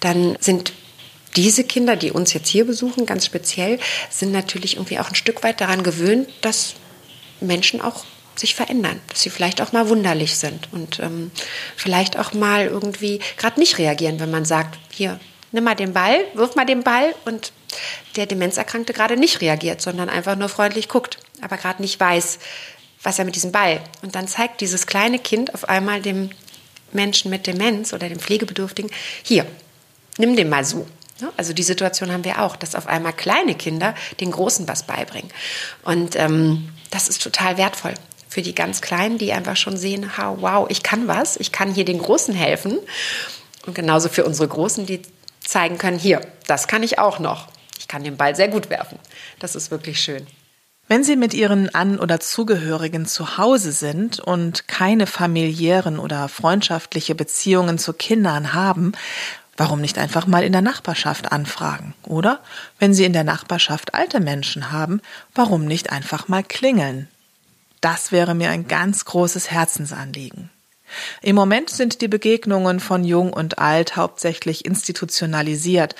dann 0.00 0.36
sind 0.40 0.72
diese 1.36 1.64
Kinder, 1.64 1.96
die 1.96 2.10
uns 2.10 2.32
jetzt 2.32 2.48
hier 2.48 2.66
besuchen, 2.66 3.06
ganz 3.06 3.26
speziell, 3.26 3.78
sind 4.10 4.32
natürlich 4.32 4.76
irgendwie 4.76 4.98
auch 4.98 5.08
ein 5.08 5.14
Stück 5.14 5.42
weit 5.42 5.60
daran 5.60 5.82
gewöhnt, 5.82 6.28
dass 6.40 6.74
Menschen 7.40 7.80
auch 7.80 8.04
sich 8.34 8.54
verändern, 8.54 9.00
dass 9.08 9.22
sie 9.22 9.30
vielleicht 9.30 9.60
auch 9.60 9.72
mal 9.72 9.88
wunderlich 9.88 10.36
sind 10.36 10.68
und 10.72 11.00
ähm, 11.00 11.30
vielleicht 11.76 12.18
auch 12.18 12.32
mal 12.32 12.66
irgendwie 12.66 13.20
gerade 13.36 13.58
nicht 13.58 13.78
reagieren, 13.78 14.20
wenn 14.20 14.30
man 14.30 14.44
sagt, 14.44 14.78
hier, 14.90 15.18
nimm 15.52 15.64
mal 15.64 15.74
den 15.74 15.92
Ball, 15.92 16.18
wirf 16.34 16.54
mal 16.54 16.66
den 16.66 16.82
Ball 16.82 17.14
und 17.24 17.52
der 18.16 18.26
Demenzerkrankte 18.26 18.92
gerade 18.92 19.16
nicht 19.16 19.40
reagiert, 19.40 19.80
sondern 19.80 20.08
einfach 20.08 20.36
nur 20.36 20.48
freundlich 20.48 20.88
guckt, 20.88 21.18
aber 21.40 21.56
gerade 21.56 21.82
nicht 21.82 21.98
weiß, 21.98 22.38
was 23.02 23.18
er 23.18 23.24
mit 23.24 23.36
diesem 23.36 23.52
Ball. 23.52 23.80
Und 24.02 24.14
dann 24.14 24.28
zeigt 24.28 24.60
dieses 24.60 24.86
kleine 24.86 25.18
Kind 25.18 25.54
auf 25.54 25.68
einmal 25.68 26.02
dem 26.02 26.30
Menschen 26.92 27.30
mit 27.30 27.46
Demenz 27.46 27.92
oder 27.92 28.08
dem 28.08 28.18
Pflegebedürftigen, 28.18 28.90
hier, 29.22 29.46
nimm 30.18 30.36
den 30.36 30.48
mal 30.48 30.64
so. 30.64 30.86
Also 31.36 31.52
die 31.52 31.62
Situation 31.62 32.12
haben 32.12 32.24
wir 32.24 32.42
auch, 32.42 32.56
dass 32.56 32.74
auf 32.74 32.86
einmal 32.86 33.12
kleine 33.12 33.54
Kinder 33.54 33.94
den 34.20 34.30
Großen 34.30 34.68
was 34.68 34.82
beibringen. 34.82 35.30
Und 35.82 36.16
ähm, 36.16 36.70
das 36.90 37.08
ist 37.08 37.22
total 37.22 37.56
wertvoll 37.56 37.94
für 38.28 38.42
die 38.42 38.54
ganz 38.54 38.82
Kleinen, 38.82 39.18
die 39.18 39.32
einfach 39.32 39.56
schon 39.56 39.76
sehen, 39.76 40.10
wow, 40.16 40.66
ich 40.68 40.82
kann 40.82 41.08
was, 41.08 41.36
ich 41.38 41.52
kann 41.52 41.72
hier 41.72 41.84
den 41.84 41.98
Großen 41.98 42.34
helfen. 42.34 42.78
Und 43.66 43.74
genauso 43.74 44.08
für 44.08 44.24
unsere 44.24 44.48
Großen, 44.48 44.84
die 44.84 45.00
zeigen 45.40 45.78
können, 45.78 45.98
hier, 45.98 46.20
das 46.46 46.68
kann 46.68 46.82
ich 46.82 46.98
auch 46.98 47.18
noch. 47.18 47.48
Ich 47.78 47.88
kann 47.88 48.04
den 48.04 48.16
Ball 48.16 48.36
sehr 48.36 48.48
gut 48.48 48.68
werfen. 48.68 48.98
Das 49.38 49.54
ist 49.54 49.70
wirklich 49.70 50.00
schön. 50.00 50.26
Wenn 50.88 51.02
Sie 51.02 51.16
mit 51.16 51.34
Ihren 51.34 51.74
An- 51.74 51.98
oder 51.98 52.20
Zugehörigen 52.20 53.06
zu 53.06 53.38
Hause 53.38 53.72
sind 53.72 54.20
und 54.20 54.68
keine 54.68 55.06
familiären 55.06 55.98
oder 55.98 56.28
freundschaftliche 56.28 57.16
Beziehungen 57.16 57.78
zu 57.78 57.92
Kindern 57.92 58.54
haben, 58.54 58.92
Warum 59.56 59.80
nicht 59.80 59.98
einfach 59.98 60.26
mal 60.26 60.44
in 60.44 60.52
der 60.52 60.62
Nachbarschaft 60.62 61.32
anfragen? 61.32 61.94
Oder, 62.04 62.40
wenn 62.78 62.92
Sie 62.92 63.04
in 63.04 63.12
der 63.14 63.24
Nachbarschaft 63.24 63.94
alte 63.94 64.20
Menschen 64.20 64.70
haben, 64.70 65.00
warum 65.34 65.64
nicht 65.64 65.90
einfach 65.90 66.28
mal 66.28 66.44
klingeln? 66.44 67.08
Das 67.80 68.12
wäre 68.12 68.34
mir 68.34 68.50
ein 68.50 68.68
ganz 68.68 69.04
großes 69.04 69.50
Herzensanliegen. 69.50 70.50
Im 71.22 71.36
Moment 71.36 71.70
sind 71.70 72.00
die 72.00 72.08
Begegnungen 72.08 72.80
von 72.80 73.04
Jung 73.04 73.32
und 73.32 73.58
Alt 73.58 73.96
hauptsächlich 73.96 74.64
institutionalisiert, 74.64 75.94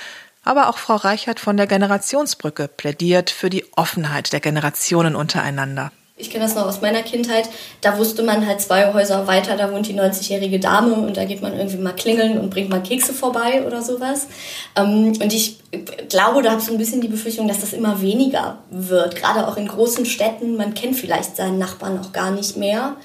aber 0.45 0.69
auch 0.69 0.79
Frau 0.79 0.97
Reichert 0.97 1.40
von 1.40 1.57
der 1.57 1.66
Generationsbrücke 1.66 2.69
plädiert 2.69 3.31
für 3.31 3.51
die 3.51 3.64
Offenheit 3.75 4.33
der 4.33 4.40
Generationen 4.40 5.16
untereinander. 5.16 5.90
Ich 6.18 6.31
kenne 6.31 6.44
das 6.44 6.55
noch 6.55 6.66
aus 6.66 6.81
meiner 6.81 7.02
Kindheit. 7.02 7.46
Da 7.83 7.98
wusste 7.98 8.22
man 8.22 8.46
halt 8.46 8.62
zwei 8.62 8.94
Häuser 8.94 9.26
weiter, 9.26 9.55
da 9.55 9.70
wohnt 9.70 9.87
die 9.87 9.92
90-jährige 9.92 10.59
Dame 10.59 10.94
und 10.94 11.18
da 11.18 11.26
geht 11.26 11.42
man 11.42 11.55
irgendwie 11.55 11.76
mal 11.76 11.92
klingeln 11.92 12.38
und 12.38 12.48
bringt 12.48 12.70
mal 12.70 12.83
Kekse 12.83 13.12
vorbei 13.12 13.66
oder 13.66 13.83
sowas. 13.83 14.26
Ähm, 14.76 15.12
und 15.20 15.33
ich 15.35 15.59
glaube, 16.09 16.40
da 16.40 16.52
habe 16.52 16.61
ich 16.61 16.66
so 16.66 16.72
ein 16.72 16.79
bisschen 16.79 17.02
die 17.02 17.09
Befürchtung, 17.09 17.48
dass 17.48 17.61
das 17.61 17.74
immer 17.74 18.00
weniger 18.00 18.61
wird. 18.70 19.14
Gerade 19.14 19.46
auch 19.46 19.59
in 19.59 19.68
großen 19.68 20.07
Städten. 20.07 20.57
Man 20.57 20.72
kennt 20.72 20.96
vielleicht 20.96 21.37
seinen 21.37 21.59
Nachbarn 21.59 22.00
auch 22.00 22.12
gar 22.12 22.31
nicht 22.31 22.57
mehr. 22.57 22.96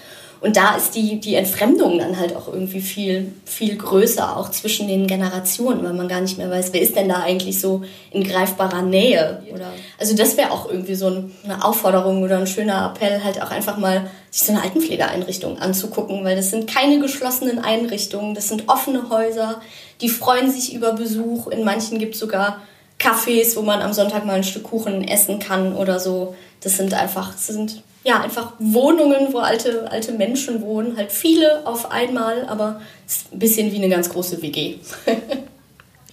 Und 0.41 0.57
da 0.57 0.75
ist 0.75 0.95
die, 0.95 1.19
die 1.19 1.35
Entfremdung 1.35 1.99
dann 1.99 2.19
halt 2.19 2.35
auch 2.35 2.47
irgendwie 2.47 2.81
viel, 2.81 3.31
viel 3.45 3.77
größer, 3.77 4.35
auch 4.35 4.49
zwischen 4.49 4.87
den 4.87 5.05
Generationen, 5.05 5.83
weil 5.83 5.93
man 5.93 6.07
gar 6.07 6.19
nicht 6.19 6.39
mehr 6.39 6.49
weiß, 6.49 6.73
wer 6.73 6.81
ist 6.81 6.95
denn 6.95 7.09
da 7.09 7.21
eigentlich 7.21 7.61
so 7.61 7.83
in 8.09 8.23
greifbarer 8.23 8.81
Nähe. 8.81 9.43
Oder, 9.53 9.71
also 9.99 10.15
das 10.15 10.37
wäre 10.37 10.49
auch 10.49 10.67
irgendwie 10.67 10.95
so 10.95 11.25
eine 11.43 11.63
Aufforderung 11.63 12.23
oder 12.23 12.39
ein 12.39 12.47
schöner 12.47 12.91
Appell, 12.91 13.23
halt 13.23 13.39
auch 13.39 13.51
einfach 13.51 13.77
mal 13.77 14.09
sich 14.31 14.47
so 14.47 14.53
eine 14.53 14.63
Altenpflegeeinrichtung 14.63 15.59
anzugucken, 15.59 16.25
weil 16.25 16.35
das 16.35 16.49
sind 16.49 16.67
keine 16.67 16.99
geschlossenen 16.99 17.59
Einrichtungen, 17.59 18.33
das 18.33 18.47
sind 18.49 18.67
offene 18.67 19.11
Häuser, 19.11 19.61
die 20.01 20.09
freuen 20.09 20.51
sich 20.51 20.73
über 20.73 20.93
Besuch. 20.93 21.49
In 21.49 21.63
manchen 21.63 21.99
gibt 21.99 22.15
es 22.15 22.19
sogar 22.19 22.61
Cafés, 22.97 23.55
wo 23.55 23.61
man 23.61 23.83
am 23.83 23.93
Sonntag 23.93 24.25
mal 24.25 24.37
ein 24.37 24.43
Stück 24.43 24.63
Kuchen 24.63 25.07
essen 25.07 25.37
kann 25.37 25.75
oder 25.75 25.99
so. 25.99 26.35
Das 26.61 26.77
sind 26.77 26.95
einfach, 26.95 27.31
das 27.33 27.47
sind 27.47 27.83
ja, 28.03 28.21
einfach 28.21 28.53
Wohnungen, 28.59 29.31
wo 29.33 29.39
alte, 29.39 29.91
alte 29.91 30.13
Menschen 30.13 30.61
wohnen, 30.61 30.97
halt 30.97 31.11
viele 31.11 31.65
auf 31.65 31.91
einmal, 31.91 32.45
aber 32.47 32.81
ist 33.05 33.31
ein 33.31 33.39
bisschen 33.39 33.71
wie 33.71 33.77
eine 33.77 33.89
ganz 33.89 34.09
große 34.09 34.41
WG. 34.41 34.77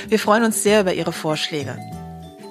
Wir 0.07 0.19
freuen 0.19 0.45
uns 0.45 0.63
sehr 0.63 0.79
über 0.81 0.93
Ihre 0.93 1.13
Vorschläge. 1.13 1.77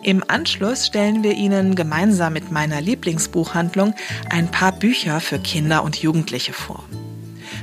Im 0.02 0.22
Anschluss 0.26 0.86
stellen 0.86 1.22
wir 1.22 1.32
Ihnen 1.32 1.74
gemeinsam 1.74 2.34
mit 2.34 2.50
meiner 2.50 2.82
Lieblingsbuchhandlung 2.82 3.94
ein 4.30 4.50
paar 4.50 4.72
Bücher 4.72 5.20
für 5.20 5.38
Kinder 5.38 5.82
und 5.82 5.96
Jugendliche 5.96 6.52
vor. 6.52 6.84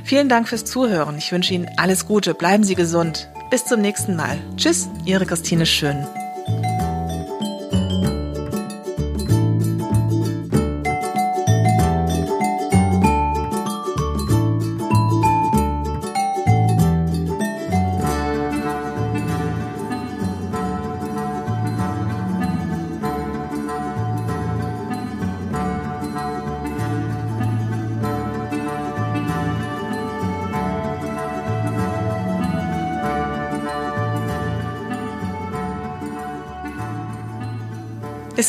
Vielen 0.06 0.28
Dank 0.28 0.48
fürs 0.48 0.64
Zuhören. 0.64 1.18
Ich 1.18 1.32
wünsche 1.32 1.52
Ihnen 1.52 1.68
alles 1.78 2.06
Gute. 2.06 2.32
Bleiben 2.32 2.62
Sie 2.62 2.76
gesund. 2.76 3.28
Bis 3.50 3.64
zum 3.64 3.80
nächsten 3.80 4.14
Mal. 4.14 4.38
Tschüss, 4.56 4.88
Ihre 5.04 5.26
Christine 5.26 5.66
Schön. 5.66 6.06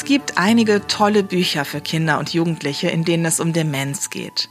Gibt 0.08 0.38
einige 0.38 0.88
tolle 0.88 1.22
Bücher 1.22 1.66
für 1.66 1.82
Kinder 1.82 2.18
und 2.18 2.34
Jugendliche, 2.34 2.88
in 2.88 3.04
denen 3.04 3.26
es 3.26 3.42
um 3.42 3.52
Demenz 3.52 4.10
geht. 4.10 4.50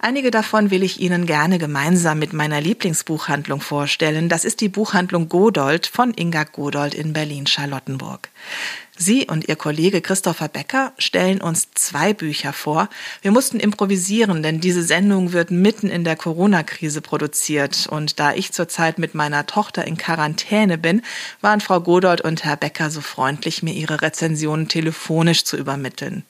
Einige 0.00 0.30
davon 0.30 0.70
will 0.70 0.82
ich 0.82 1.00
Ihnen 1.00 1.26
gerne 1.26 1.58
gemeinsam 1.58 2.18
mit 2.18 2.32
meiner 2.32 2.60
Lieblingsbuchhandlung 2.60 3.60
vorstellen. 3.60 4.28
Das 4.28 4.44
ist 4.44 4.60
die 4.60 4.68
Buchhandlung 4.68 5.28
Godold 5.28 5.86
von 5.86 6.12
Inga 6.14 6.44
Godold 6.44 6.94
in 6.94 7.12
Berlin-Charlottenburg. 7.12 8.28
Sie 8.96 9.26
und 9.26 9.48
Ihr 9.48 9.56
Kollege 9.56 10.00
Christopher 10.00 10.48
Becker 10.48 10.92
stellen 10.98 11.40
uns 11.40 11.68
zwei 11.74 12.14
Bücher 12.14 12.52
vor. 12.52 12.88
Wir 13.22 13.32
mussten 13.32 13.58
improvisieren, 13.58 14.42
denn 14.42 14.60
diese 14.60 14.84
Sendung 14.84 15.32
wird 15.32 15.50
mitten 15.50 15.88
in 15.88 16.04
der 16.04 16.14
Corona-Krise 16.14 17.00
produziert. 17.00 17.88
Und 17.88 18.20
da 18.20 18.34
ich 18.34 18.52
zurzeit 18.52 18.98
mit 18.98 19.14
meiner 19.14 19.46
Tochter 19.46 19.84
in 19.84 19.96
Quarantäne 19.96 20.78
bin, 20.78 21.02
waren 21.40 21.60
Frau 21.60 21.80
Godold 21.80 22.20
und 22.20 22.44
Herr 22.44 22.56
Becker 22.56 22.90
so 22.90 23.00
freundlich, 23.00 23.64
mir 23.64 23.74
ihre 23.74 24.00
Rezensionen 24.00 24.68
telefonisch 24.68 25.44
zu 25.44 25.56
übermitteln. 25.56 26.24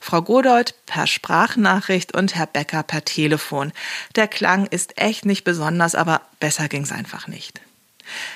Frau 0.00 0.22
Godold 0.22 0.74
per 0.86 1.06
Sprachnachricht 1.06 2.14
und 2.14 2.34
Herr 2.34 2.46
Becker 2.46 2.82
per 2.82 3.04
Telefon. 3.04 3.72
Der 4.16 4.28
Klang 4.28 4.66
ist 4.66 4.98
echt 4.98 5.24
nicht 5.24 5.44
besonders, 5.44 5.94
aber 5.94 6.22
besser 6.38 6.68
ging's 6.68 6.92
einfach 6.92 7.28
nicht. 7.28 7.60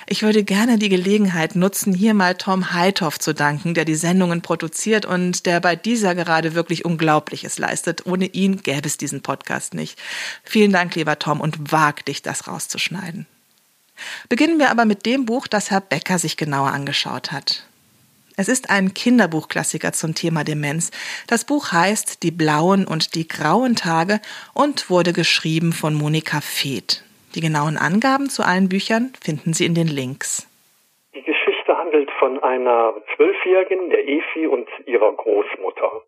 Ich 0.06 0.22
würde 0.22 0.44
gerne 0.44 0.78
die 0.78 0.88
Gelegenheit 0.88 1.56
nutzen, 1.56 1.94
hier 1.94 2.14
mal 2.14 2.34
Tom 2.36 2.72
Heithoff 2.72 3.18
zu 3.18 3.34
danken, 3.34 3.74
der 3.74 3.84
die 3.84 3.94
Sendungen 3.94 4.42
produziert 4.42 5.06
und 5.06 5.46
der 5.46 5.60
bei 5.60 5.76
dieser 5.76 6.14
gerade 6.14 6.54
wirklich 6.54 6.84
Unglaubliches 6.84 7.58
leistet. 7.58 8.06
Ohne 8.06 8.26
ihn 8.26 8.62
gäbe 8.62 8.86
es 8.86 8.98
diesen 8.98 9.22
Podcast 9.22 9.74
nicht. 9.74 9.98
Vielen 10.44 10.72
Dank, 10.72 10.94
lieber 10.94 11.18
Tom, 11.18 11.40
und 11.40 11.72
wag 11.72 12.04
dich, 12.04 12.22
das 12.22 12.46
rauszuschneiden. 12.46 13.26
Beginnen 14.28 14.58
wir 14.58 14.70
aber 14.70 14.84
mit 14.84 15.06
dem 15.06 15.24
Buch, 15.24 15.46
das 15.46 15.70
Herr 15.70 15.80
Becker 15.80 16.18
sich 16.18 16.36
genauer 16.36 16.72
angeschaut 16.72 17.32
hat. 17.32 17.64
Es 18.36 18.48
ist 18.48 18.68
ein 18.68 18.94
Kinderbuchklassiker 18.94 19.92
zum 19.92 20.16
Thema 20.16 20.42
Demenz. 20.42 20.90
Das 21.28 21.46
Buch 21.46 21.70
heißt 21.70 22.24
Die 22.24 22.32
blauen 22.32 22.84
und 22.84 23.14
die 23.14 23.28
grauen 23.28 23.76
Tage 23.76 24.20
und 24.54 24.90
wurde 24.90 25.12
geschrieben 25.12 25.72
von 25.72 25.94
Monika 25.94 26.40
Feeth. 26.40 27.04
Die 27.36 27.40
genauen 27.40 27.76
Angaben 27.76 28.28
zu 28.28 28.42
allen 28.42 28.68
Büchern 28.68 29.12
finden 29.22 29.52
Sie 29.52 29.64
in 29.64 29.74
den 29.74 29.86
Links. 29.86 30.50
Die 31.14 31.22
Geschichte 31.22 31.76
handelt 31.78 32.10
von 32.18 32.42
einer 32.42 32.94
Zwölfjährigen, 33.14 33.90
der 33.90 34.08
Efi 34.08 34.48
und 34.48 34.68
ihrer 34.86 35.12
Großmutter. 35.12 36.02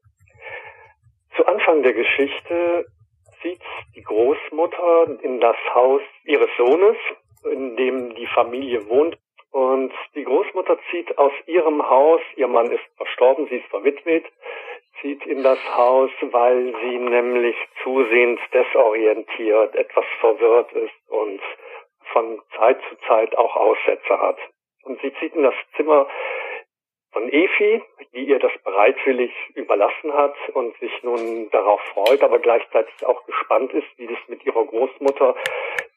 Zu 1.36 1.46
Anfang 1.46 1.84
der 1.84 1.92
Geschichte 1.92 2.86
zieht 3.40 3.62
die 3.94 4.02
Großmutter 4.02 5.22
in 5.22 5.38
das 5.40 5.56
Haus 5.74 6.02
ihres 6.24 6.50
Sohnes, 6.58 6.96
in 7.52 7.76
dem 7.76 8.16
die 8.16 8.26
Familie 8.26 8.88
wohnt, 8.88 9.16
und 9.56 9.90
die 10.14 10.24
Großmutter 10.24 10.78
zieht 10.90 11.16
aus 11.16 11.32
ihrem 11.46 11.88
Haus, 11.88 12.20
ihr 12.36 12.46
Mann 12.46 12.70
ist 12.70 12.84
verstorben, 12.98 13.46
sie 13.48 13.56
ist 13.56 13.68
verwitwet, 13.68 14.26
zieht 15.00 15.24
in 15.24 15.42
das 15.42 15.58
Haus, 15.74 16.10
weil 16.20 16.74
sie 16.82 16.98
nämlich 16.98 17.56
zusehends 17.82 18.42
desorientiert, 18.52 19.74
etwas 19.74 20.04
verwirrt 20.20 20.70
ist 20.72 21.08
und 21.08 21.40
von 22.12 22.42
Zeit 22.54 22.78
zu 22.90 22.96
Zeit 23.08 23.34
auch 23.38 23.56
Aussätze 23.56 24.20
hat. 24.20 24.36
Und 24.84 25.00
sie 25.00 25.10
zieht 25.14 25.34
in 25.34 25.44
das 25.44 25.54
Zimmer 25.74 26.06
von 27.12 27.32
Efi, 27.32 27.82
die 28.12 28.24
ihr 28.26 28.38
das 28.38 28.52
bereitwillig 28.62 29.32
überlassen 29.54 30.12
hat 30.12 30.34
und 30.52 30.76
sich 30.80 30.92
nun 31.02 31.48
darauf 31.48 31.80
freut, 31.94 32.22
aber 32.22 32.40
gleichzeitig 32.40 33.06
auch 33.06 33.24
gespannt 33.24 33.72
ist, 33.72 33.88
wie 33.96 34.06
das 34.06 34.18
mit 34.28 34.44
ihrer 34.44 34.66
Großmutter 34.66 35.34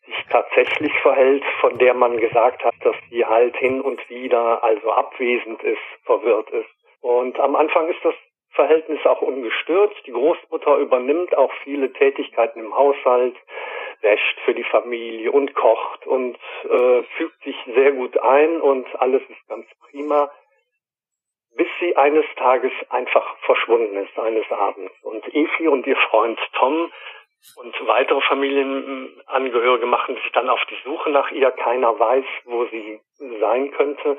sich 0.10 0.26
tatsächlich 0.30 0.94
verhält, 1.02 1.44
von 1.62 1.78
der 1.78 1.94
man 1.94 2.18
gesagt 2.18 2.64
hat, 2.64 2.76
dass 2.84 2.96
sie 3.10 3.26
halt 3.26 3.56
hin 3.58 3.82
und 3.82 4.10
wieder 4.10 4.64
also 4.64 4.92
abwesend 4.92 5.62
ist, 5.64 5.82
verwirrt 6.04 6.50
ist. 6.50 6.70
Und 7.02 7.40
am 7.40 7.56
Anfang 7.56 7.88
ist 7.88 8.04
das 8.04 8.16
Verhältnis 8.52 9.06
auch 9.06 9.22
ungestört. 9.22 9.94
Die 10.06 10.12
Großmutter 10.12 10.78
übernimmt 10.78 11.38
auch 11.38 11.52
viele 11.64 11.94
Tätigkeiten 11.94 12.60
im 12.60 12.76
Haushalt, 12.76 13.36
wäscht 14.02 14.40
für 14.46 14.54
die 14.54 14.64
Familie 14.64 15.32
und 15.32 15.54
kocht 15.54 16.08
und 16.08 16.38
äh, 16.70 17.04
fügt 17.18 17.42
sich 17.44 17.56
sehr 17.76 17.92
gut 17.92 18.18
ein 18.18 18.62
und 18.62 18.88
alles 19.00 19.22
ist 19.30 19.48
ganz 19.48 19.66
prima, 19.90 20.32
bis 21.56 21.68
sie 21.80 21.96
eines 21.96 22.26
Tages 22.38 22.72
einfach 22.90 23.38
verschwunden 23.40 23.98
ist, 23.98 24.18
eines 24.18 24.50
Abends. 24.52 24.94
Und 25.04 25.26
Efi 25.34 25.68
und 25.68 25.86
ihr 25.86 25.98
Freund 26.10 26.40
Tom 26.54 26.92
und 27.56 27.88
weitere 27.88 28.22
Familienangehörige 28.22 29.86
machen 29.86 30.16
sich 30.16 30.32
dann 30.34 30.50
auf 30.50 30.62
die 30.70 30.78
Suche 30.84 31.10
nach 31.10 31.32
ihr. 31.32 31.52
Keiner 31.52 31.98
weiß, 31.98 32.26
wo 32.46 32.66
sie 32.66 33.00
sein 33.40 33.72
könnte. 33.72 34.18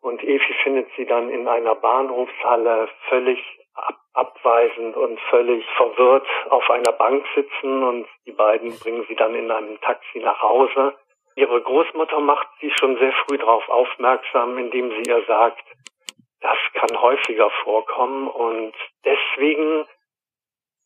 Und 0.00 0.22
Efi 0.22 0.54
findet 0.62 0.88
sie 0.96 1.06
dann 1.06 1.30
in 1.30 1.46
einer 1.48 1.74
Bahnhofshalle 1.74 2.88
völlig 3.08 3.38
ab 3.74 3.98
abweisend 4.14 4.94
und 4.94 5.18
völlig 5.30 5.64
verwirrt 5.76 6.26
auf 6.50 6.68
einer 6.70 6.92
Bank 6.92 7.24
sitzen. 7.34 7.82
Und 7.82 8.06
die 8.26 8.32
beiden 8.32 8.78
bringen 8.78 9.04
sie 9.08 9.16
dann 9.16 9.34
in 9.34 9.50
einem 9.50 9.80
Taxi 9.80 10.18
nach 10.18 10.40
Hause. 10.42 10.94
Ihre 11.34 11.62
Großmutter 11.62 12.20
macht 12.20 12.48
sie 12.60 12.70
schon 12.78 12.98
sehr 12.98 13.12
früh 13.24 13.38
darauf 13.38 13.66
aufmerksam, 13.68 14.58
indem 14.58 14.90
sie 14.90 15.10
ihr 15.10 15.24
sagt, 15.26 15.64
das 16.42 16.58
kann 16.74 17.00
häufiger 17.00 17.48
vorkommen 17.62 18.28
und 18.28 18.74
deswegen 19.04 19.86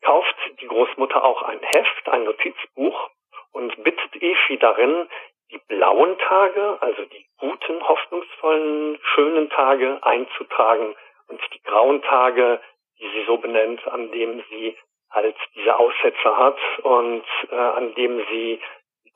kauft 0.06 0.36
die 0.60 0.68
Großmutter 0.68 1.24
auch 1.24 1.42
ein 1.42 1.58
Heft, 1.60 2.08
ein 2.08 2.22
Notizbuch 2.24 3.10
und 3.52 3.82
bittet 3.82 4.22
Efi 4.22 4.56
darin, 4.56 5.08
die 5.50 5.58
blauen 5.66 6.16
Tage, 6.18 6.78
also 6.80 7.04
die 7.06 7.26
guten, 7.38 7.82
hoffnungsvollen, 7.86 9.00
schönen 9.14 9.50
Tage 9.50 9.98
einzutragen 10.02 10.94
und 11.26 11.40
die 11.52 11.62
grauen 11.62 12.02
Tage, 12.02 12.60
die 13.00 13.08
sie 13.08 13.24
so 13.26 13.36
benennt, 13.38 13.84
an 13.88 14.12
dem 14.12 14.44
sie 14.48 14.76
halt 15.10 15.36
diese 15.56 15.76
Aussätze 15.76 16.36
hat 16.36 16.58
und 16.84 17.24
äh, 17.50 17.56
an 17.56 17.92
dem 17.96 18.24
sie 18.30 18.60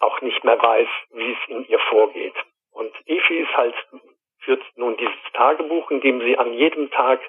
auch 0.00 0.20
nicht 0.22 0.42
mehr 0.42 0.60
weiß, 0.60 0.88
wie 1.12 1.32
es 1.32 1.48
in 1.48 1.68
ihr 1.68 1.80
vorgeht. 1.88 2.34
Und 2.72 2.92
Efi 3.06 3.38
ist 3.38 3.56
halt, 3.56 3.76
führt 4.40 4.64
nun 4.74 4.96
dieses 4.96 5.32
Tagebuch, 5.34 5.88
in 5.92 6.00
dem 6.00 6.20
sie 6.20 6.36
an 6.36 6.52
jedem 6.52 6.90
Tag 6.90 7.20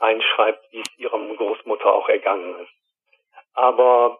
einschreibt, 0.00 0.64
wie 0.72 0.80
es 0.80 0.98
ihrem 0.98 1.36
Großmutter 1.36 1.92
auch 1.92 2.08
ergangen 2.08 2.58
ist 2.58 2.83
aber 3.54 4.18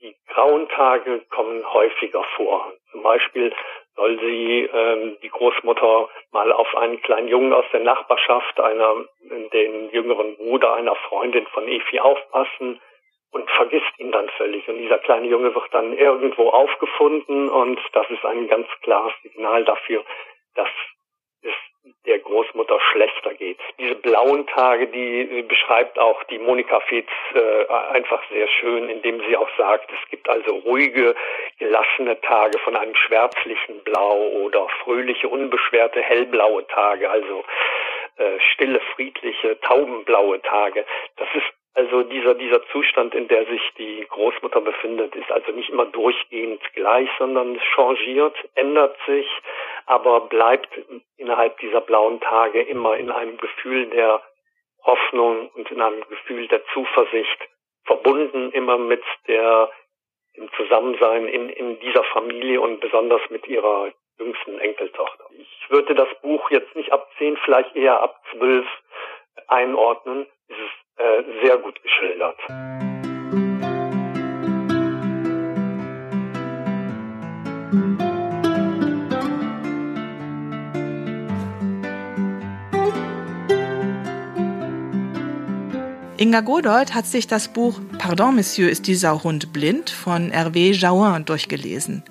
die 0.00 0.14
grauen 0.28 0.68
Tage 0.68 1.20
kommen 1.30 1.64
häufiger 1.72 2.24
vor. 2.36 2.72
Zum 2.90 3.02
Beispiel 3.02 3.54
soll 3.94 4.18
sie 4.18 4.68
ähm, 4.72 5.16
die 5.22 5.28
Großmutter 5.28 6.08
mal 6.32 6.52
auf 6.52 6.74
einen 6.76 7.00
kleinen 7.02 7.28
Jungen 7.28 7.52
aus 7.52 7.64
der 7.72 7.80
Nachbarschaft, 7.80 8.58
einer 8.58 9.04
den 9.52 9.90
jüngeren 9.90 10.36
Bruder 10.36 10.74
einer 10.74 10.96
Freundin 10.96 11.46
von 11.48 11.68
Efi 11.68 12.00
aufpassen 12.00 12.80
und 13.32 13.50
vergisst 13.50 13.98
ihn 13.98 14.12
dann 14.12 14.28
völlig. 14.30 14.66
Und 14.68 14.78
dieser 14.78 14.98
kleine 14.98 15.28
Junge 15.28 15.54
wird 15.54 15.72
dann 15.72 15.96
irgendwo 15.96 16.50
aufgefunden 16.50 17.48
und 17.48 17.80
das 17.92 18.08
ist 18.10 18.24
ein 18.24 18.48
ganz 18.48 18.66
klares 18.82 19.12
Signal 19.22 19.64
dafür, 19.64 20.04
dass 20.54 20.68
der 22.06 22.18
Großmutter 22.18 22.78
schlechter 22.92 23.34
geht. 23.34 23.58
Diese 23.78 23.94
blauen 23.96 24.46
Tage, 24.46 24.86
die 24.88 25.42
beschreibt 25.42 25.98
auch 25.98 26.22
die 26.24 26.38
Monika 26.38 26.80
Fetz 26.80 27.08
äh, 27.34 27.66
einfach 27.92 28.22
sehr 28.30 28.48
schön, 28.48 28.88
indem 28.88 29.20
sie 29.26 29.36
auch 29.36 29.48
sagt, 29.56 29.90
es 29.90 30.10
gibt 30.10 30.28
also 30.28 30.56
ruhige, 30.58 31.14
gelassene 31.58 32.20
Tage 32.20 32.58
von 32.60 32.76
einem 32.76 32.94
schwärzlichen 32.94 33.82
Blau 33.84 34.28
oder 34.44 34.68
fröhliche, 34.82 35.28
unbeschwerte, 35.28 36.00
hellblaue 36.00 36.66
Tage, 36.68 37.10
also 37.10 37.44
äh, 38.16 38.38
stille, 38.52 38.80
friedliche, 38.94 39.58
taubenblaue 39.60 40.40
Tage. 40.42 40.84
Das 41.16 41.28
ist 41.34 41.46
also 41.74 42.02
dieser, 42.02 42.34
dieser 42.34 42.62
Zustand, 42.66 43.14
in 43.14 43.28
der 43.28 43.46
sich 43.46 43.62
die 43.78 44.06
Großmutter 44.08 44.60
befindet, 44.60 45.14
ist 45.16 45.30
also 45.32 45.52
nicht 45.52 45.70
immer 45.70 45.86
durchgehend 45.86 46.60
gleich, 46.74 47.08
sondern 47.18 47.58
changiert, 47.74 48.36
ändert 48.54 48.96
sich, 49.06 49.26
aber 49.86 50.20
bleibt 50.20 50.68
innerhalb 51.16 51.58
dieser 51.60 51.80
blauen 51.80 52.20
Tage 52.20 52.60
immer 52.62 52.96
in 52.96 53.10
einem 53.10 53.38
Gefühl 53.38 53.86
der 53.86 54.22
Hoffnung 54.84 55.48
und 55.54 55.70
in 55.70 55.80
einem 55.80 56.02
Gefühl 56.08 56.46
der 56.48 56.62
Zuversicht 56.74 57.38
verbunden, 57.84 58.50
immer 58.52 58.76
mit 58.76 59.02
der, 59.26 59.70
im 60.34 60.50
Zusammensein 60.56 61.26
in, 61.26 61.48
in 61.48 61.80
dieser 61.80 62.04
Familie 62.04 62.60
und 62.60 62.80
besonders 62.80 63.22
mit 63.30 63.46
ihrer 63.46 63.92
jüngsten 64.18 64.58
Enkeltochter. 64.58 65.24
Ich 65.38 65.70
würde 65.70 65.94
das 65.94 66.08
Buch 66.20 66.50
jetzt 66.50 66.74
nicht 66.76 66.92
ab 66.92 67.08
zehn, 67.18 67.36
vielleicht 67.38 67.74
eher 67.74 68.00
ab 68.00 68.20
zwölf 68.30 68.66
einordnen. 69.48 70.26
Es 70.48 70.58
ist 70.58 70.81
äh, 70.96 71.22
sehr 71.44 71.58
gut 71.58 71.78
geschildert. 71.82 72.38
Inga 86.22 86.40
Godold 86.40 86.94
hat 86.94 87.06
sich 87.06 87.26
das 87.26 87.48
Buch 87.48 87.80
Pardon, 87.98 88.36
Monsieur, 88.36 88.70
ist 88.70 88.86
dieser 88.86 89.24
Hund 89.24 89.52
blind 89.52 89.90
von 89.90 90.30
Hervé 90.30 90.72
Jauin 90.72 91.24
durchgelesen. 91.24 92.04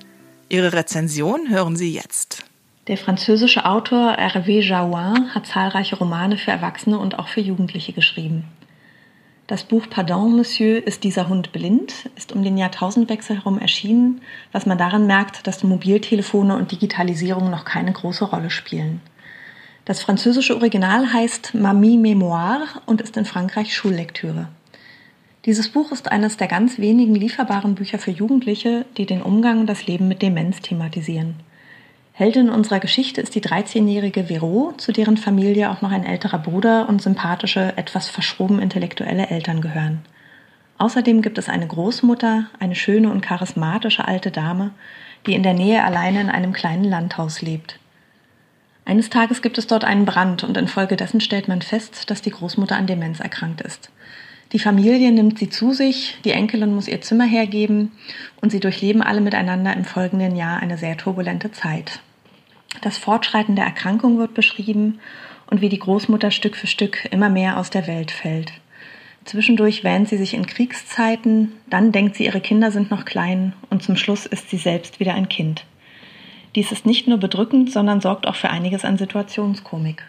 Ihre 0.49 0.73
Rezension 0.73 1.49
hören 1.49 1.77
Sie 1.77 1.93
jetzt. 1.93 2.43
Der 2.87 2.97
französische 2.97 3.63
Autor 3.65 4.17
Hervé 4.17 4.59
Jauin 4.59 5.33
hat 5.33 5.47
zahlreiche 5.47 5.95
Romane 5.95 6.37
für 6.37 6.51
Erwachsene 6.51 6.99
und 6.99 7.19
auch 7.19 7.29
für 7.29 7.39
Jugendliche 7.39 7.93
geschrieben. 7.93 8.43
Das 9.51 9.65
Buch 9.65 9.87
Pardon, 9.89 10.33
Monsieur, 10.33 10.81
ist 10.87 11.03
dieser 11.03 11.27
Hund 11.27 11.51
blind, 11.51 12.09
ist 12.15 12.31
um 12.31 12.41
den 12.41 12.57
Jahrtausendwechsel 12.57 13.35
herum 13.35 13.59
erschienen, 13.59 14.21
was 14.53 14.65
man 14.65 14.77
daran 14.77 15.07
merkt, 15.07 15.45
dass 15.45 15.65
Mobiltelefone 15.65 16.55
und 16.55 16.71
Digitalisierung 16.71 17.49
noch 17.49 17.65
keine 17.65 17.91
große 17.91 18.23
Rolle 18.23 18.49
spielen. 18.49 19.01
Das 19.83 20.01
französische 20.01 20.55
Original 20.55 21.11
heißt 21.11 21.53
Mamie 21.53 21.97
Mémoire 21.97 22.79
und 22.85 23.01
ist 23.01 23.17
in 23.17 23.25
Frankreich 23.25 23.75
Schullektüre. 23.75 24.47
Dieses 25.43 25.67
Buch 25.67 25.91
ist 25.91 26.09
eines 26.09 26.37
der 26.37 26.47
ganz 26.47 26.79
wenigen 26.79 27.15
lieferbaren 27.15 27.75
Bücher 27.75 27.99
für 27.99 28.11
Jugendliche, 28.11 28.85
die 28.95 29.05
den 29.05 29.21
Umgang 29.21 29.59
und 29.59 29.67
das 29.67 29.85
Leben 29.85 30.07
mit 30.07 30.21
Demenz 30.21 30.61
thematisieren. 30.61 31.35
Heldin 32.13 32.49
unserer 32.49 32.79
Geschichte 32.79 33.21
ist 33.21 33.35
die 33.35 33.41
13-jährige 33.41 34.25
Vero, 34.25 34.73
zu 34.77 34.91
deren 34.91 35.17
Familie 35.17 35.71
auch 35.71 35.81
noch 35.81 35.91
ein 35.91 36.05
älterer 36.05 36.39
Bruder 36.39 36.89
und 36.89 37.01
sympathische, 37.01 37.77
etwas 37.77 38.09
verschroben 38.09 38.59
intellektuelle 38.59 39.27
Eltern 39.27 39.61
gehören. 39.61 40.01
Außerdem 40.77 41.21
gibt 41.21 41.37
es 41.37 41.47
eine 41.47 41.67
Großmutter, 41.67 42.47
eine 42.59 42.75
schöne 42.75 43.11
und 43.11 43.21
charismatische 43.21 44.07
alte 44.07 44.31
Dame, 44.31 44.71
die 45.25 45.35
in 45.35 45.43
der 45.43 45.53
Nähe 45.53 45.83
alleine 45.83 46.21
in 46.21 46.29
einem 46.29 46.53
kleinen 46.53 46.83
Landhaus 46.83 47.41
lebt. 47.41 47.79
Eines 48.83 49.09
Tages 49.09 49.41
gibt 49.41 49.57
es 49.57 49.67
dort 49.67 49.85
einen 49.85 50.05
Brand 50.05 50.43
und 50.43 50.57
infolgedessen 50.57 51.21
stellt 51.21 51.47
man 51.47 51.61
fest, 51.61 52.09
dass 52.09 52.21
die 52.21 52.31
Großmutter 52.31 52.75
an 52.75 52.87
Demenz 52.87 53.19
erkrankt 53.19 53.61
ist. 53.61 53.91
Die 54.53 54.59
Familie 54.59 55.13
nimmt 55.13 55.39
sie 55.39 55.49
zu 55.49 55.71
sich, 55.71 56.17
die 56.25 56.31
Enkelin 56.31 56.75
muss 56.75 56.89
ihr 56.89 56.99
Zimmer 56.99 57.23
hergeben 57.23 57.93
und 58.41 58.51
sie 58.51 58.59
durchleben 58.59 59.01
alle 59.01 59.21
miteinander 59.21 59.73
im 59.73 59.85
folgenden 59.85 60.35
Jahr 60.35 60.59
eine 60.59 60.77
sehr 60.77 60.97
turbulente 60.97 61.51
Zeit. 61.51 62.01
Das 62.81 62.97
Fortschreiten 62.97 63.55
der 63.55 63.65
Erkrankung 63.65 64.17
wird 64.17 64.33
beschrieben 64.33 64.99
und 65.49 65.61
wie 65.61 65.69
die 65.69 65.79
Großmutter 65.79 66.31
Stück 66.31 66.57
für 66.57 66.67
Stück 66.67 67.07
immer 67.11 67.29
mehr 67.29 67.57
aus 67.57 67.69
der 67.69 67.87
Welt 67.87 68.11
fällt. 68.11 68.51
Zwischendurch 69.23 69.83
wähnt 69.83 70.09
sie 70.09 70.17
sich 70.17 70.33
in 70.33 70.47
Kriegszeiten, 70.47 71.53
dann 71.69 71.91
denkt 71.91 72.15
sie, 72.15 72.25
ihre 72.25 72.41
Kinder 72.41 72.71
sind 72.71 72.91
noch 72.91 73.05
klein 73.05 73.53
und 73.69 73.83
zum 73.83 73.95
Schluss 73.95 74.25
ist 74.25 74.49
sie 74.49 74.57
selbst 74.57 74.99
wieder 74.99 75.13
ein 75.13 75.29
Kind. 75.29 75.65
Dies 76.55 76.73
ist 76.73 76.85
nicht 76.85 77.07
nur 77.07 77.19
bedrückend, 77.19 77.71
sondern 77.71 78.01
sorgt 78.01 78.27
auch 78.27 78.35
für 78.35 78.49
einiges 78.49 78.83
an 78.83 78.97
Situationskomik. 78.97 80.03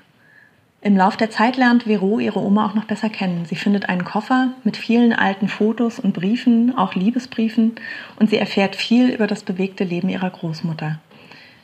Im 0.84 0.96
Lauf 0.96 1.16
der 1.16 1.30
Zeit 1.30 1.56
lernt 1.56 1.84
Vero 1.84 2.18
ihre 2.18 2.40
Oma 2.40 2.66
auch 2.66 2.74
noch 2.74 2.86
besser 2.86 3.08
kennen. 3.08 3.44
Sie 3.44 3.54
findet 3.54 3.88
einen 3.88 4.04
Koffer 4.04 4.48
mit 4.64 4.76
vielen 4.76 5.12
alten 5.12 5.46
Fotos 5.46 6.00
und 6.00 6.12
Briefen, 6.12 6.76
auch 6.76 6.96
Liebesbriefen, 6.96 7.76
und 8.16 8.30
sie 8.30 8.36
erfährt 8.36 8.74
viel 8.74 9.10
über 9.10 9.28
das 9.28 9.44
bewegte 9.44 9.84
Leben 9.84 10.08
ihrer 10.08 10.28
Großmutter. 10.28 10.98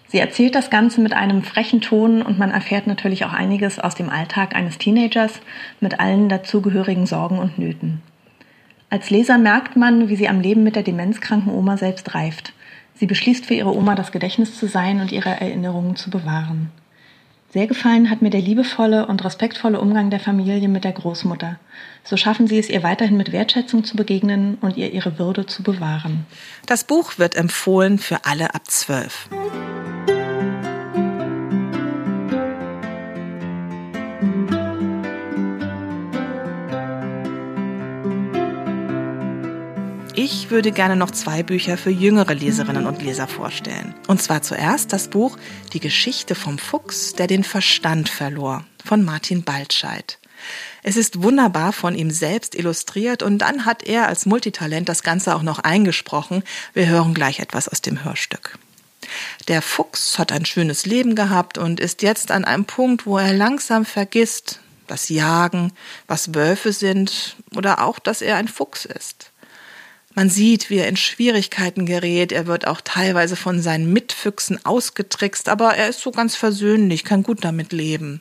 Sie 0.07 0.21
erzählt 0.21 0.55
das 0.55 0.71
Ganze 0.71 1.01
mit 1.01 1.15
einem 1.15 1.43
frechen 1.43 1.81
Ton 1.81 2.23
und 2.23 2.39
man 2.39 2.53
erfährt 2.53 2.87
natürlich 2.87 3.25
auch 3.25 3.33
einiges 3.33 3.81
aus 3.81 3.97
dem 3.97 4.09
Alltag 4.09 4.55
eines 4.55 4.79
Teenagers 4.79 5.41
mit 5.81 5.99
allen 5.99 6.29
dazugehörigen 6.29 7.07
Sorgen 7.07 7.41
und 7.41 7.59
Nöten. 7.59 8.01
Als 8.89 9.11
Leser 9.11 9.37
merkt 9.37 9.75
man, 9.75 10.09
wie 10.09 10.17
sie 10.17 10.29
am 10.29 10.41
Leben 10.41 10.63
mit 10.63 10.77
der 10.77 10.85
demenzkranken 10.85 11.53
Oma 11.53 11.77
selbst 11.77 12.15
reift. 12.15 12.53
Sie 12.95 13.07
beschließt 13.07 13.47
für 13.47 13.55
ihre 13.55 13.75
Oma 13.75 13.97
das 13.97 14.13
Gedächtnis 14.13 14.57
zu 14.57 14.69
sein 14.69 15.01
und 15.01 15.11
ihre 15.11 15.29
Erinnerungen 15.29 15.97
zu 15.97 16.09
bewahren. 16.09 16.71
Sehr 17.51 17.67
gefallen 17.67 18.11
hat 18.11 18.21
mir 18.21 18.29
der 18.29 18.43
liebevolle 18.43 19.07
und 19.07 19.25
respektvolle 19.25 19.81
Umgang 19.81 20.11
der 20.11 20.21
Familie 20.21 20.69
mit 20.69 20.85
der 20.85 20.93
Großmutter. 20.93 21.59
So 22.05 22.19
schaffen 22.19 22.47
sie 22.47 22.59
es 22.59 22.69
ihr 22.69 22.83
weiterhin 22.83 23.17
mit 23.17 23.33
Wertschätzung 23.33 23.85
zu 23.85 23.97
begegnen 23.97 24.59
und 24.61 24.77
ihr 24.77 24.93
ihre 24.93 25.19
Würde 25.19 25.47
zu 25.47 25.63
bewahren. 25.63 26.27
Das 26.67 26.85
Buch 26.85 27.19
wird 27.19 27.37
empfohlen 27.37 27.99
für 27.99 28.27
alle 28.27 28.55
ab 28.55 28.71
zwölf. 28.71 29.31
Ich 40.21 40.51
würde 40.51 40.73
gerne 40.73 40.97
noch 40.97 41.13
zwei 41.13 41.45
Bücher 41.45 41.79
für 41.79 41.91
jüngere 41.91 42.35
Leserinnen 42.35 42.89
und 42.89 43.01
Leser 43.03 43.29
vorstellen. 43.29 43.95
Und 44.09 44.21
zwar 44.21 44.43
zuerst 44.43 44.93
das 44.93 45.07
Buch 45.07 45.39
Die 45.73 45.79
Geschichte 45.79 46.35
vom 46.35 46.59
Fuchs, 46.59 47.13
der 47.13 47.29
den 47.29 47.45
Verstand 47.45 48.09
verlor 48.09 48.65
von 48.85 49.05
Martin 49.05 49.45
Baltscheid. 49.45 50.19
Es 50.83 50.97
ist 50.97 51.23
wunderbar 51.23 51.73
von 51.73 51.95
ihm 51.95 52.11
selbst 52.11 52.57
illustriert 52.57 53.23
und 53.23 53.39
dann 53.39 53.65
hat 53.65 53.85
er 53.85 54.09
als 54.09 54.27
Multitalent 54.27 54.89
das 54.89 55.05
Ganze 55.05 55.37
auch 55.37 55.43
noch 55.43 55.61
eingesprochen. 55.61 56.43
Wir 56.75 56.89
hören 56.89 57.15
gleich 57.15 57.39
etwas 57.39 57.69
aus 57.69 57.81
dem 57.81 58.03
Hörstück. 58.03 58.59
Der 59.47 59.63
Fuchs 59.63 60.19
hat 60.19 60.33
ein 60.33 60.47
schönes 60.47 60.85
Leben 60.85 61.15
gehabt 61.15 61.59
und 61.59 61.79
ist 61.79 62.03
jetzt 62.03 62.33
an 62.33 62.45
einem 62.45 62.65
Punkt, 62.65 63.07
wo 63.07 63.19
er 63.19 63.35
langsam 63.35 63.85
vergisst, 63.85 64.59
was 64.89 65.11
Jagen, 65.11 65.73
was 66.09 66.35
Wölfe 66.35 66.73
sind 66.73 67.37
oder 67.55 67.85
auch, 67.85 68.01
dass 68.01 68.21
er 68.21 68.35
ein 68.35 68.49
Fuchs 68.49 68.85
ist. 68.85 69.28
Man 70.19 70.31
sieht, 70.31 70.69
wie 70.69 70.79
er 70.79 70.89
in 70.89 70.97
Schwierigkeiten 70.97 71.87
gerät. 71.87 72.33
Er 72.33 72.49
wird 72.49 72.67
auch 72.67 72.81
teilweise 72.81 73.37
von 73.37 73.63
seinen 73.63 73.93
Mitfüchsen 73.93 74.59
ausgetrickst, 74.67 75.49
aber 75.49 75.77
er 75.77 75.89
ist 75.89 76.01
so 76.01 76.11
ganz 76.11 76.35
versöhnlich, 76.35 77.05
kann 77.05 77.23
gut 77.23 77.45
damit 77.45 77.73
leben. 77.73 78.21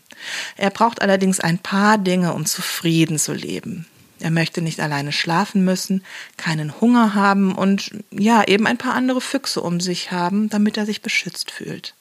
Er 0.58 0.70
braucht 0.70 1.02
allerdings 1.02 1.40
ein 1.40 1.58
paar 1.58 1.98
Dinge, 1.98 2.36
um 2.36 2.46
zufrieden 2.46 3.18
zu 3.18 3.34
leben. 3.34 3.88
Er 4.20 4.30
möchte 4.30 4.62
nicht 4.62 4.80
alleine 4.80 5.12
schlafen 5.12 5.66
müssen, 5.66 6.04
keinen 6.38 6.80
Hunger 6.80 7.16
haben 7.16 7.56
und 7.56 7.90
ja, 8.12 8.44
eben 8.48 8.68
ein 8.68 8.78
paar 8.78 8.94
andere 8.94 9.20
Füchse 9.20 9.62
um 9.62 9.80
sich 9.80 10.12
haben, 10.12 10.50
damit 10.50 10.78
er 10.78 10.86
sich 10.86 11.02
beschützt 11.02 11.50
fühlt. 11.50 11.96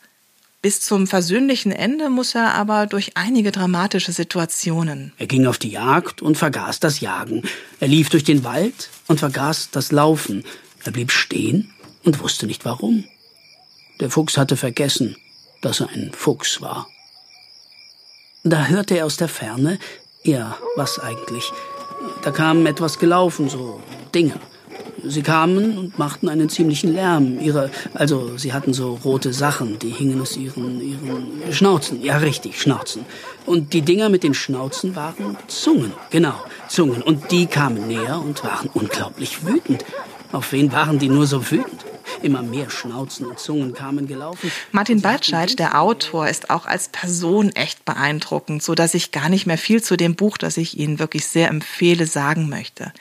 Bis 0.63 0.81
zum 0.81 1.07
versöhnlichen 1.07 1.71
Ende 1.71 2.11
muss 2.11 2.35
er 2.35 2.55
aber 2.55 2.87
durch 2.87 3.17
einige 3.17 3.53
dramatische 3.53 4.13
Situationen. 4.13 5.13
Er 5.19 5.27
ging 5.27 5.47
auf 5.47 5.59
die 5.59 5.71
Jagd 5.71 6.23
und 6.23 6.37
vergaß 6.37 6.81
das 6.81 7.01
Jagen. 7.01 7.43
Er 7.79 7.89
lief 7.89 8.09
durch 8.09 8.25
den 8.25 8.43
Wald 8.43 8.91
und 9.07 9.21
vergaß 9.21 9.71
das 9.71 9.93
Laufen. 9.93 10.45
Er 10.85 10.93
blieb 10.93 11.13
stehen 11.13 11.73
und 12.05 12.21
wusste 12.21 12.47
nicht 12.47 12.65
warum. 12.65 13.05
Der 14.01 14.11
Fuchs 14.11 14.37
hatte 14.37 14.57
vergessen, 14.57 15.17
dass 15.63 15.81
er 15.81 15.89
ein 15.91 16.13
Fuchs 16.13 16.61
war. 16.61 16.89
Da 18.45 18.67
hörte 18.67 18.97
er 18.97 19.07
aus 19.07 19.17
der 19.17 19.29
Ferne, 19.29 19.79
ja, 20.23 20.57
was 20.77 20.99
eigentlich? 20.99 21.53
Da 22.23 22.31
kam 22.31 22.67
etwas 22.67 22.99
gelaufen, 22.99 23.49
so 23.49 23.81
Dinge. 24.15 24.39
Sie 25.09 25.23
kamen 25.23 25.79
und 25.79 25.99
machten 25.99 26.29
einen 26.29 26.49
ziemlichen 26.49 26.93
Lärm. 26.93 27.41
Ihre, 27.41 27.71
also 27.95 28.37
sie 28.37 28.53
hatten 28.53 28.73
so 28.73 28.99
rote 29.05 29.33
Sachen, 29.33 29.79
die 29.79 29.91
hingen 29.91 30.21
aus 30.21 30.37
ihren, 30.37 30.81
ihren 30.81 31.53
Schnauzen. 31.53 32.03
Ja, 32.03 32.19
richtig, 32.19 32.61
Schnauzen. 32.61 33.05
Und 33.45 33.73
die 33.73 33.83
Dinger 33.83 34.09
mit 34.09 34.23
den 34.23 34.35
Schnauzen 34.35 34.97
waren 34.97 35.37
Zungen. 35.47 35.93
Genau, 36.11 36.35
Zungen. 36.69 37.03
Und 37.03 37.31
die 37.31 37.47
kamen 37.47 37.87
näher 37.87 38.21
und 38.21 38.45
waren 38.45 38.69
unglaublich 38.75 39.47
wütend. 39.47 39.85
Auf 40.33 40.53
wen 40.53 40.73
waren 40.73 40.99
die 40.99 41.09
nur 41.09 41.27
so 41.27 41.51
wütend? 41.51 41.85
Immer 42.23 42.43
mehr 42.43 42.71
Schnauzen 42.71 43.27
und 43.27 43.39
Zungen 43.39 43.75
kamen 43.75 44.07
gelaufen. 44.07 44.51
Martin 44.73 45.03
Baltscheid, 45.03 45.59
der 45.59 45.81
Autor, 45.81 46.29
ist 46.29 46.51
auch 46.51 46.67
als 46.67 46.89
Person 46.89 47.51
echt 47.51 47.85
beeindruckend, 47.85 48.63
so 48.63 48.75
dass 48.75 48.95
ich 48.95 49.13
gar 49.13 49.29
nicht 49.29 49.47
mehr 49.47 49.59
viel 49.59 49.83
zu 49.83 49.97
dem 49.97 50.15
Buch, 50.15 50.39
das 50.39 50.57
ich 50.57 50.79
Ihnen 50.79 50.99
wirklich 50.99 51.27
sehr 51.27 51.49
empfehle, 51.49 52.07
sagen 52.07 52.49
möchte. 52.49 52.93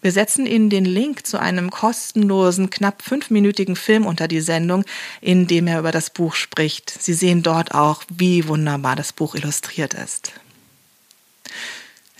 Wir 0.00 0.12
setzen 0.12 0.46
Ihnen 0.46 0.70
den 0.70 0.84
Link 0.84 1.26
zu 1.26 1.38
einem 1.38 1.70
kostenlosen, 1.70 2.70
knapp 2.70 3.02
fünfminütigen 3.02 3.76
Film 3.76 4.06
unter 4.06 4.28
die 4.28 4.40
Sendung, 4.40 4.84
in 5.20 5.46
dem 5.46 5.66
er 5.66 5.78
über 5.78 5.92
das 5.92 6.10
Buch 6.10 6.34
spricht. 6.34 6.90
Sie 6.90 7.14
sehen 7.14 7.42
dort 7.42 7.74
auch, 7.74 8.02
wie 8.08 8.48
wunderbar 8.48 8.96
das 8.96 9.12
Buch 9.12 9.34
illustriert 9.34 9.94
ist. 9.94 10.32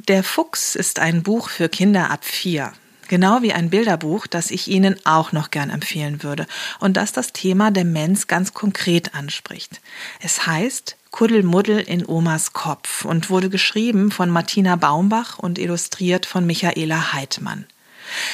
Der 0.09 0.23
Fuchs 0.23 0.75
ist 0.75 0.99
ein 0.99 1.23
Buch 1.23 1.49
für 1.49 1.69
Kinder 1.69 2.11
ab 2.11 2.25
vier. 2.25 2.73
Genau 3.09 3.43
wie 3.43 3.53
ein 3.53 3.71
Bilderbuch, 3.71 4.27
das 4.27 4.51
ich 4.51 4.69
Ihnen 4.69 4.97
auch 5.05 5.33
noch 5.33 5.51
gern 5.51 5.71
empfehlen 5.71 6.23
würde 6.23 6.47
und 6.81 6.97
das 6.97 7.13
das 7.13 7.33
Thema 7.33 7.71
Demenz 7.71 8.27
ganz 8.27 8.55
konkret 8.55 9.15
anspricht. 9.15 9.81
Es 10.21 10.47
heißt 10.47 10.97
Kuddelmuddel 11.11 11.81
in 11.81 12.07
Omas 12.07 12.53
Kopf 12.53 13.05
und 13.05 13.31
wurde 13.31 13.51
geschrieben 13.51 14.11
von 14.11 14.31
Martina 14.31 14.77
Baumbach 14.77 15.39
und 15.39 15.59
illustriert 15.59 16.27
von 16.27 16.47
Michaela 16.47 17.13
Heidmann. 17.13 17.67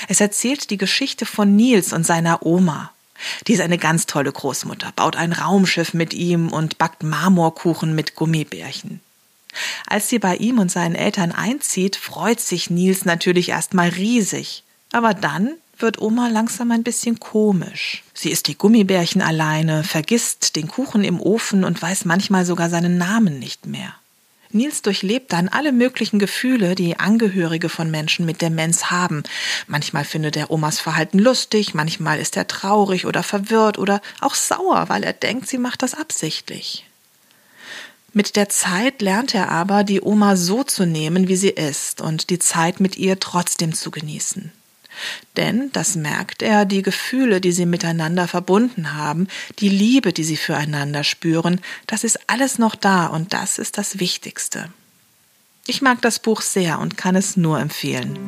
Es 0.09 0.21
erzählt 0.21 0.71
die 0.71 0.79
Geschichte 0.79 1.27
von 1.27 1.57
Nils 1.57 1.93
und 1.93 2.07
seiner 2.07 2.45
Oma. 2.45 2.93
Die 3.47 3.53
ist 3.53 3.61
eine 3.61 3.77
ganz 3.77 4.07
tolle 4.07 4.33
Großmutter, 4.33 4.93
baut 4.97 5.17
ein 5.17 5.33
Raumschiff 5.33 5.93
mit 5.95 6.15
ihm 6.15 6.49
und 6.49 6.79
backt 6.79 7.03
Marmorkuchen 7.03 7.95
mit 7.95 8.15
Gummibärchen. 8.15 9.01
Als 9.87 10.09
sie 10.09 10.19
bei 10.19 10.37
ihm 10.37 10.59
und 10.59 10.71
seinen 10.71 10.95
Eltern 10.95 11.33
einzieht, 11.33 11.97
freut 11.97 12.41
sich 12.41 12.71
Nils 12.71 13.05
natürlich 13.05 13.49
erstmal 13.49 13.89
riesig. 13.89 14.65
Aber 14.93 15.15
dann 15.15 15.55
wird 15.79 16.01
Oma 16.01 16.29
langsam 16.29 16.71
ein 16.71 16.83
bisschen 16.83 17.21
komisch. 17.21 18.03
Sie 18.15 18.31
isst 18.31 18.49
die 18.49 18.59
Gummibärchen 18.59 19.23
alleine, 19.23 19.85
vergisst 19.85 20.57
den 20.57 20.69
Kuchen 20.69 21.05
im 21.05 21.21
Ofen 21.21 21.65
und 21.65 21.81
weiß 21.81 22.05
manchmal 22.05 22.45
sogar 22.45 22.69
seinen 22.71 22.99
Namen 22.99 23.39
nicht 23.39 23.67
mehr. 23.67 23.95
Nils 24.53 24.83
durchlebt 24.83 25.33
dann 25.33 25.49
alle 25.49 25.71
möglichen 25.71 26.19
Gefühle, 26.19 26.75
die 26.75 26.99
Angehörige 26.99 27.69
von 27.69 27.91
Menschen 27.91 28.27
mit 28.27 28.43
Demenz 28.43 28.87
haben. 28.87 29.23
Manchmal 29.69 30.05
findet 30.05 30.37
er 30.37 30.51
Omas 30.51 30.81
Verhalten 30.81 31.21
lustig, 31.21 31.73
manchmal 31.73 32.19
ist 32.19 32.37
er 32.37 32.49
traurig 32.49 33.07
oder 33.07 33.23
verwirrt 33.23 33.79
oder 33.79 34.01
auch 34.21 34.35
sauer, 34.35 34.89
weil 34.89 35.05
er 35.05 35.13
denkt, 35.13 35.49
sie 35.49 35.59
macht 35.59 35.83
das 35.83 35.95
absichtlich. 35.95 36.85
Mit 38.13 38.35
der 38.35 38.49
Zeit 38.49 39.03
lernt 39.03 39.35
er 39.35 39.51
aber, 39.51 39.85
die 39.85 40.01
Oma 40.01 40.37
so 40.37 40.65
zu 40.65 40.85
nehmen, 40.85 41.29
wie 41.29 41.37
sie 41.37 41.51
ist 41.51 42.01
und 42.01 42.31
die 42.31 42.41
Zeit 42.41 42.81
mit 42.81 42.97
ihr 42.97 43.21
trotzdem 43.21 43.73
zu 43.73 43.91
genießen. 43.91 44.51
Denn, 45.37 45.71
das 45.73 45.95
merkt 45.95 46.43
er, 46.43 46.65
die 46.65 46.83
Gefühle, 46.83 47.41
die 47.41 47.53
sie 47.53 47.67
miteinander 47.67 48.27
verbunden 48.27 48.95
haben, 48.95 49.29
die 49.61 49.69
Liebe, 49.69 50.13
die 50.13 50.25
sie 50.25 50.37
füreinander 50.37 51.05
spüren, 51.05 51.61
das 51.87 52.05
ist 52.05 52.19
alles 52.27 52.59
noch 52.59 52.75
da 52.75 53.07
und 53.07 53.33
das 53.33 53.59
ist 53.59 53.79
das 53.79 54.01
Wichtigste. 54.01 54.73
Ich 55.67 55.81
mag 55.81 56.03
das 56.03 56.19
Buch 56.19 56.41
sehr 56.43 56.81
und 56.81 56.97
kann 56.97 57.15
es 57.15 57.37
nur 57.37 57.61
empfehlen. 57.61 58.19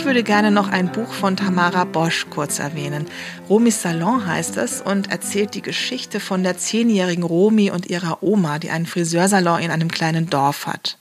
Ich 0.00 0.06
würde 0.06 0.22
gerne 0.22 0.50
noch 0.50 0.68
ein 0.68 0.90
Buch 0.90 1.12
von 1.12 1.36
Tamara 1.36 1.84
Bosch 1.84 2.24
kurz 2.30 2.58
erwähnen. 2.58 3.04
Romis 3.50 3.82
Salon 3.82 4.26
heißt 4.26 4.56
es 4.56 4.80
und 4.80 5.10
erzählt 5.10 5.52
die 5.54 5.60
Geschichte 5.60 6.20
von 6.20 6.42
der 6.42 6.56
zehnjährigen 6.56 7.22
Romi 7.22 7.70
und 7.70 7.84
ihrer 7.84 8.22
Oma, 8.22 8.58
die 8.58 8.70
einen 8.70 8.86
Friseursalon 8.86 9.60
in 9.60 9.70
einem 9.70 9.90
kleinen 9.90 10.30
Dorf 10.30 10.64
hat. 10.64 10.96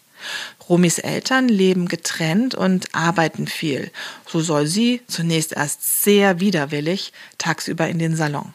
Romis 0.67 0.99
Eltern 0.99 1.47
leben 1.47 1.87
getrennt 1.87 2.55
und 2.55 2.93
arbeiten 2.93 3.47
viel. 3.47 3.89
So 4.27 4.41
soll 4.41 4.67
sie, 4.67 5.01
zunächst 5.07 5.53
erst 5.53 6.03
sehr 6.03 6.41
widerwillig, 6.41 7.13
tagsüber 7.37 7.87
in 7.87 7.99
den 7.99 8.17
Salon. 8.17 8.53